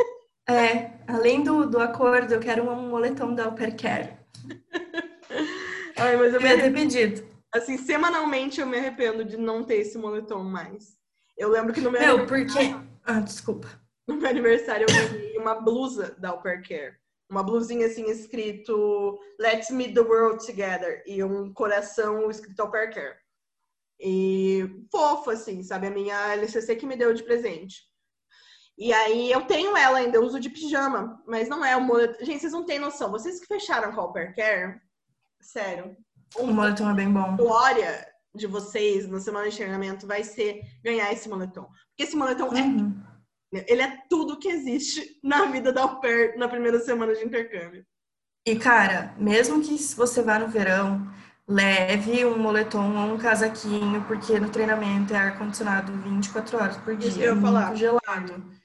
É, 0.49 0.91
além 1.07 1.43
do, 1.43 1.69
do 1.69 1.79
acordo, 1.79 2.33
eu 2.33 2.39
quero 2.39 2.69
um 2.69 2.89
moletom 2.89 3.33
da 3.33 3.47
Uppercare. 3.47 4.17
Ai, 5.97 6.17
mas 6.17 6.33
eu, 6.33 6.41
eu 6.41 6.47
ia 6.47 6.61
ter 6.61 6.73
pedido. 6.73 7.27
Assim, 7.53 7.77
semanalmente 7.77 8.61
eu 8.61 8.67
me 8.67 8.77
arrependo 8.77 9.25
de 9.25 9.37
não 9.37 9.63
ter 9.63 9.75
esse 9.75 9.97
moletom 9.97 10.43
mais. 10.43 10.97
Eu 11.37 11.49
lembro 11.49 11.73
que 11.73 11.81
no 11.81 11.91
meu. 11.91 12.01
Não, 12.01 12.25
porque. 12.25 12.75
Ah, 13.03 13.19
desculpa. 13.19 13.67
No 14.07 14.15
meu 14.15 14.29
aniversário 14.29 14.85
eu 14.89 15.09
ganhei 15.11 15.37
uma 15.37 15.55
blusa 15.55 16.15
da 16.17 16.33
Uppercare. 16.33 16.95
Uma 17.29 17.43
blusinha 17.43 17.87
assim 17.87 18.09
escrito 18.09 19.19
Let's 19.39 19.69
Meet 19.69 19.93
the 19.93 20.01
World 20.01 20.45
Together. 20.45 21.03
E 21.05 21.23
um 21.23 21.53
coração 21.53 22.29
escrito 22.29 22.63
Uppercare. 22.63 23.15
E 23.99 24.85
fofo, 24.91 25.29
assim, 25.29 25.61
sabe? 25.63 25.87
A 25.87 25.91
minha 25.91 26.33
LCC 26.33 26.75
que 26.75 26.85
me 26.85 26.95
deu 26.95 27.13
de 27.13 27.23
presente. 27.23 27.83
E 28.81 28.91
aí 28.91 29.31
eu 29.31 29.41
tenho 29.43 29.77
ela 29.77 29.99
ainda, 29.99 30.17
eu 30.17 30.23
uso 30.23 30.39
de 30.39 30.49
pijama, 30.49 31.21
mas 31.27 31.47
não 31.47 31.63
é 31.63 31.77
o 31.77 31.81
moletom. 31.81 32.25
Gente, 32.25 32.39
vocês 32.39 32.51
não 32.51 32.65
têm 32.65 32.79
noção. 32.79 33.11
Vocês 33.11 33.39
que 33.39 33.45
fecharam 33.45 33.91
com 33.91 34.01
a 34.01 34.33
Care, 34.33 34.81
sério. 35.39 35.95
O 36.35 36.47
moletom 36.47 36.89
é 36.89 36.93
bem 36.95 37.13
bom. 37.13 37.35
Glória 37.35 38.07
de 38.33 38.47
vocês 38.47 39.07
na 39.07 39.19
semana 39.19 39.51
de 39.51 39.55
treinamento 39.55 40.07
vai 40.07 40.23
ser 40.23 40.63
ganhar 40.83 41.13
esse 41.13 41.29
moletom. 41.29 41.65
Porque 41.89 42.05
esse 42.05 42.15
moletom 42.15 42.47
é 42.55 42.61
uhum. 42.63 42.99
é. 43.53 43.71
Ele 43.71 43.83
é 43.83 43.99
tudo 44.09 44.39
que 44.39 44.47
existe 44.47 45.19
na 45.23 45.45
vida 45.45 45.71
da 45.71 45.85
Upper 45.85 46.35
na 46.39 46.47
primeira 46.47 46.79
semana 46.79 47.13
de 47.13 47.23
intercâmbio. 47.23 47.85
E, 48.47 48.55
cara, 48.55 49.13
mesmo 49.15 49.61
que 49.61 49.77
você 49.95 50.23
vá 50.23 50.39
no 50.39 50.47
verão, 50.47 51.07
leve 51.47 52.25
um 52.25 52.39
moletom 52.39 52.97
ou 52.97 53.13
um 53.13 53.17
casaquinho, 53.19 54.03
porque 54.05 54.39
no 54.39 54.49
treinamento 54.49 55.13
é 55.13 55.17
ar-condicionado 55.17 55.93
24 55.93 56.57
horas 56.57 56.77
por 56.77 56.97
dia. 56.97 57.09
Isso 57.09 57.19
eu 57.21 57.35
ia 57.35 57.37
é 57.37 57.41
falar. 57.41 57.75
gelado. 57.75 58.60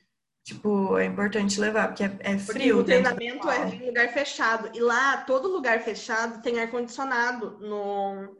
Tipo, 0.46 0.96
é 0.96 1.04
importante 1.04 1.58
levar, 1.58 1.88
porque 1.88 2.04
é, 2.04 2.16
é 2.20 2.38
frio. 2.38 2.44
Porque 2.44 2.72
o 2.72 2.84
treinamento 2.84 3.50
é 3.50 3.68
em 3.68 3.86
lugar 3.86 4.08
fechado. 4.10 4.70
E 4.72 4.78
lá, 4.78 5.16
todo 5.16 5.48
lugar 5.48 5.80
fechado 5.80 6.40
tem 6.40 6.60
ar-condicionado 6.60 7.58
no, 7.58 8.38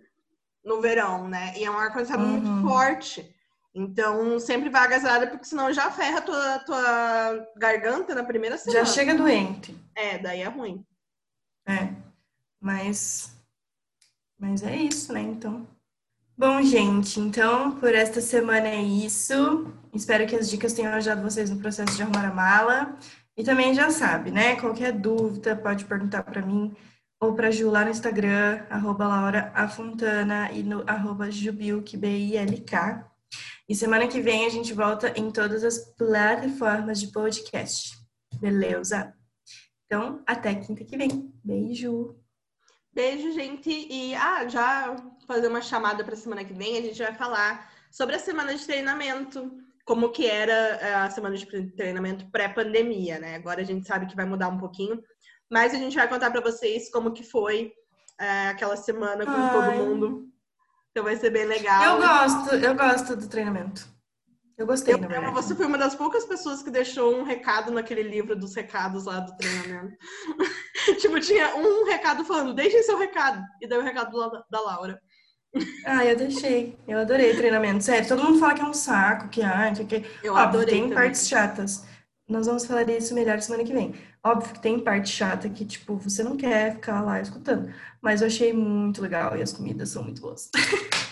no 0.65 0.81
verão, 0.81 1.27
né? 1.27 1.53
E 1.57 1.65
é 1.65 1.71
um 1.71 1.77
ar-condicionado 1.77 2.29
uhum. 2.31 2.41
muito 2.41 2.69
forte. 2.69 3.35
Então, 3.75 4.39
sempre 4.39 4.71
vai 4.71 4.85
agasalhada, 4.85 5.27
porque 5.27 5.47
senão 5.47 5.73
já 5.73 5.91
ferra 5.91 6.19
a 6.19 6.23
tua, 6.23 6.59
tua 6.61 7.49
garganta 7.57 8.15
na 8.15 8.23
primeira 8.23 8.57
semana. 8.57 8.85
Já 8.85 8.93
chega 8.93 9.13
doente. 9.13 9.77
É, 9.93 10.17
daí 10.17 10.43
é 10.43 10.49
ruim. 10.49 10.87
É. 11.67 11.89
Mas 12.61 13.37
Mas 14.39 14.63
é 14.63 14.77
isso, 14.77 15.13
né? 15.13 15.23
Então. 15.23 15.67
Bom, 16.39 16.63
gente, 16.63 17.19
então 17.19 17.73
por 17.81 17.93
esta 17.93 18.21
semana 18.21 18.69
é 18.69 18.81
isso. 18.81 19.73
Espero 19.97 20.27
que 20.27 20.37
as 20.37 20.51
dicas 20.51 20.75
tenham 20.75 20.93
ajudado 20.93 21.23
vocês 21.23 21.51
no 21.51 21.59
processo 21.59 21.97
de 21.97 22.03
arrumar 22.03 22.27
a 22.27 22.35
mala. 22.35 22.99
E 23.37 23.43
também 23.43 23.75
já 23.75 23.91
sabe, 23.91 24.31
né? 24.31 24.57
Qualquer 24.57 24.93
dúvida 24.93 25.57
pode 25.57 25.85
perguntar 25.85 26.23
para 26.23 26.43
mim 26.43 26.75
ou 27.19 27.35
para 27.35 27.51
Ju 27.51 27.71
lá 27.71 27.85
no 27.85 27.91
Instagram, 27.91 28.65
arroba 28.69 29.09
Laura 29.09 29.51
Afontana 29.55 30.53
e 30.53 30.63
no 30.63 30.85
arroba. 30.87 31.29
E 33.69 33.75
semana 33.75 34.07
que 34.07 34.21
vem 34.21 34.47
a 34.47 34.51
gente 34.51 34.73
volta 34.73 35.13
em 35.17 35.31
todas 35.31 35.65
as 35.65 35.79
plataformas 35.97 37.01
de 37.01 37.09
podcast. 37.09 37.97
Beleza? 38.39 39.15
Então, 39.87 40.23
até 40.27 40.55
quinta 40.55 40.85
que 40.85 40.97
vem. 40.97 41.33
Beijo! 41.43 42.17
Beijo, 42.93 43.33
gente. 43.33 43.71
E 43.71 44.15
ah, 44.15 44.47
já 44.49 44.97
fazer 45.27 45.49
uma 45.49 45.61
chamada 45.61 46.05
para 46.05 46.17
semana 46.17 46.45
que 46.45 46.55
vem, 46.55 46.79
a 46.79 46.83
gente 46.83 47.03
vai 47.03 47.15
falar 47.15 47.71
sobre 47.91 48.17
a 48.17 48.19
semana 48.19 48.55
de 48.55 48.65
treinamento, 48.65 49.53
como 49.87 50.11
que 50.11 50.27
era 50.27 50.53
eh, 50.53 50.95
a 50.95 51.09
semana 51.09 51.37
de 51.37 51.47
treinamento 51.77 52.29
pré-pandemia, 52.31 53.21
né? 53.21 53.37
Agora 53.37 53.61
a 53.61 53.65
gente 53.65 53.87
sabe 53.87 54.07
que 54.07 54.17
vai 54.17 54.27
mudar 54.27 54.49
um 54.49 54.59
pouquinho, 54.59 55.01
mas 55.49 55.73
a 55.73 55.79
gente 55.79 55.97
vai 55.97 56.09
contar 56.09 56.31
para 56.33 56.41
vocês 56.41 56.91
como 56.91 57.13
que 57.13 57.23
foi 57.23 57.73
é, 58.21 58.49
aquela 58.49 58.77
semana 58.77 59.25
com 59.25 59.31
Ai. 59.31 59.51
todo 59.53 59.85
mundo. 59.85 60.29
Então 60.91 61.05
vai 61.05 61.17
ser 61.17 61.31
bem 61.31 61.45
legal. 61.45 62.01
Eu 62.01 62.07
gosto, 62.07 62.55
eu 62.57 62.75
gosto 62.75 63.17
do 63.17 63.29
treinamento. 63.29 63.87
Eu 64.59 64.67
gostei, 64.67 64.95
eu, 64.95 64.99
verdade. 64.99 65.35
Você 65.35 65.55
foi 65.55 65.67
uma 65.67 65.79
das 65.79 65.95
poucas 65.95 66.25
pessoas 66.25 66.63
que 66.63 66.71
deixou 66.71 67.15
um 67.15 67.23
recado 67.23 67.71
naquele 67.71 68.03
livro 68.03 68.35
dos 68.35 68.57
recados 68.57 69.05
lá 69.05 69.21
do 69.21 69.37
treinamento. 69.37 69.97
tipo, 70.99 71.21
tinha 71.21 71.55
um 71.55 71.85
recado 71.85 72.25
falando, 72.25 72.55
deixem 72.55 72.83
seu 72.83 72.99
recado. 72.99 73.41
E 73.61 73.69
daí 73.69 73.79
o 73.79 73.83
recado 73.83 74.11
da 74.51 74.61
Laura. 74.61 75.01
Ah, 75.85 76.05
eu 76.05 76.17
deixei. 76.17 76.77
Eu 76.87 76.99
adorei 76.99 77.35
treinamento. 77.37 77.85
Sério, 77.85 78.09
todo 78.09 78.23
mundo 78.23 78.39
fala 78.39 78.55
que 78.55 78.63
é 78.63 78.65
um 78.65 78.75
saco, 78.75 79.29
que 79.29 79.43
ah, 79.43 79.73
que... 79.73 80.05
Eu 80.23 80.35
Óbvio, 80.35 80.49
adorei 80.49 80.75
tem 80.75 80.83
também. 80.83 80.97
partes 80.97 81.29
chatas. 81.29 81.85
Nós 82.29 82.47
vamos 82.47 82.67
falar 82.67 82.83
disso 82.83 83.15
melhor 83.15 83.41
semana 83.41 83.65
que 83.65 83.73
vem. 83.73 83.95
Óbvio 84.23 84.53
que 84.53 84.61
tem 84.61 84.81
parte 84.81 85.09
chata 85.11 85.49
que, 85.49 85.65
tipo, 85.65 85.97
você 85.97 86.25
não 86.25 86.37
quer 86.37 86.75
ficar 86.75 87.01
lá 87.01 87.21
escutando. 87.21 87.73
Mas 88.03 88.21
eu 88.21 88.27
achei 88.27 88.53
muito 88.53 89.01
legal 89.01 89.37
e 89.37 89.43
as 89.43 89.53
comidas 89.53 89.91
são 89.91 90.03
muito 90.03 90.21
boas. 90.21 90.51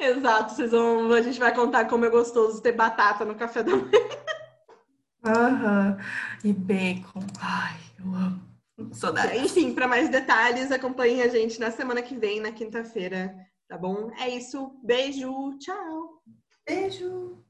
Exato, 0.00 0.54
vocês 0.54 0.70
vão, 0.70 1.12
a 1.12 1.20
gente 1.20 1.38
vai 1.38 1.54
contar 1.54 1.86
como 1.86 2.04
é 2.04 2.10
gostoso 2.10 2.62
ter 2.62 2.72
batata 2.72 3.24
no 3.24 3.34
café 3.34 3.62
da 3.62 3.76
manhã. 3.76 3.90
Aham, 5.24 5.98
e 6.44 6.52
bacon. 6.52 7.20
Ai, 7.40 7.76
eu 7.98 8.06
amo. 8.14 8.40
Saudade. 8.92 9.38
Enfim, 9.38 9.74
para 9.74 9.88
mais 9.88 10.08
detalhes, 10.08 10.70
acompanhe 10.70 11.22
a 11.22 11.28
gente 11.28 11.58
na 11.58 11.70
semana 11.70 12.02
que 12.02 12.16
vem, 12.16 12.40
na 12.40 12.52
quinta-feira, 12.52 13.34
tá 13.68 13.78
bom? 13.78 14.10
É 14.18 14.28
isso. 14.28 14.78
Beijo, 14.82 15.56
tchau. 15.58 16.22
Beijo. 16.66 17.45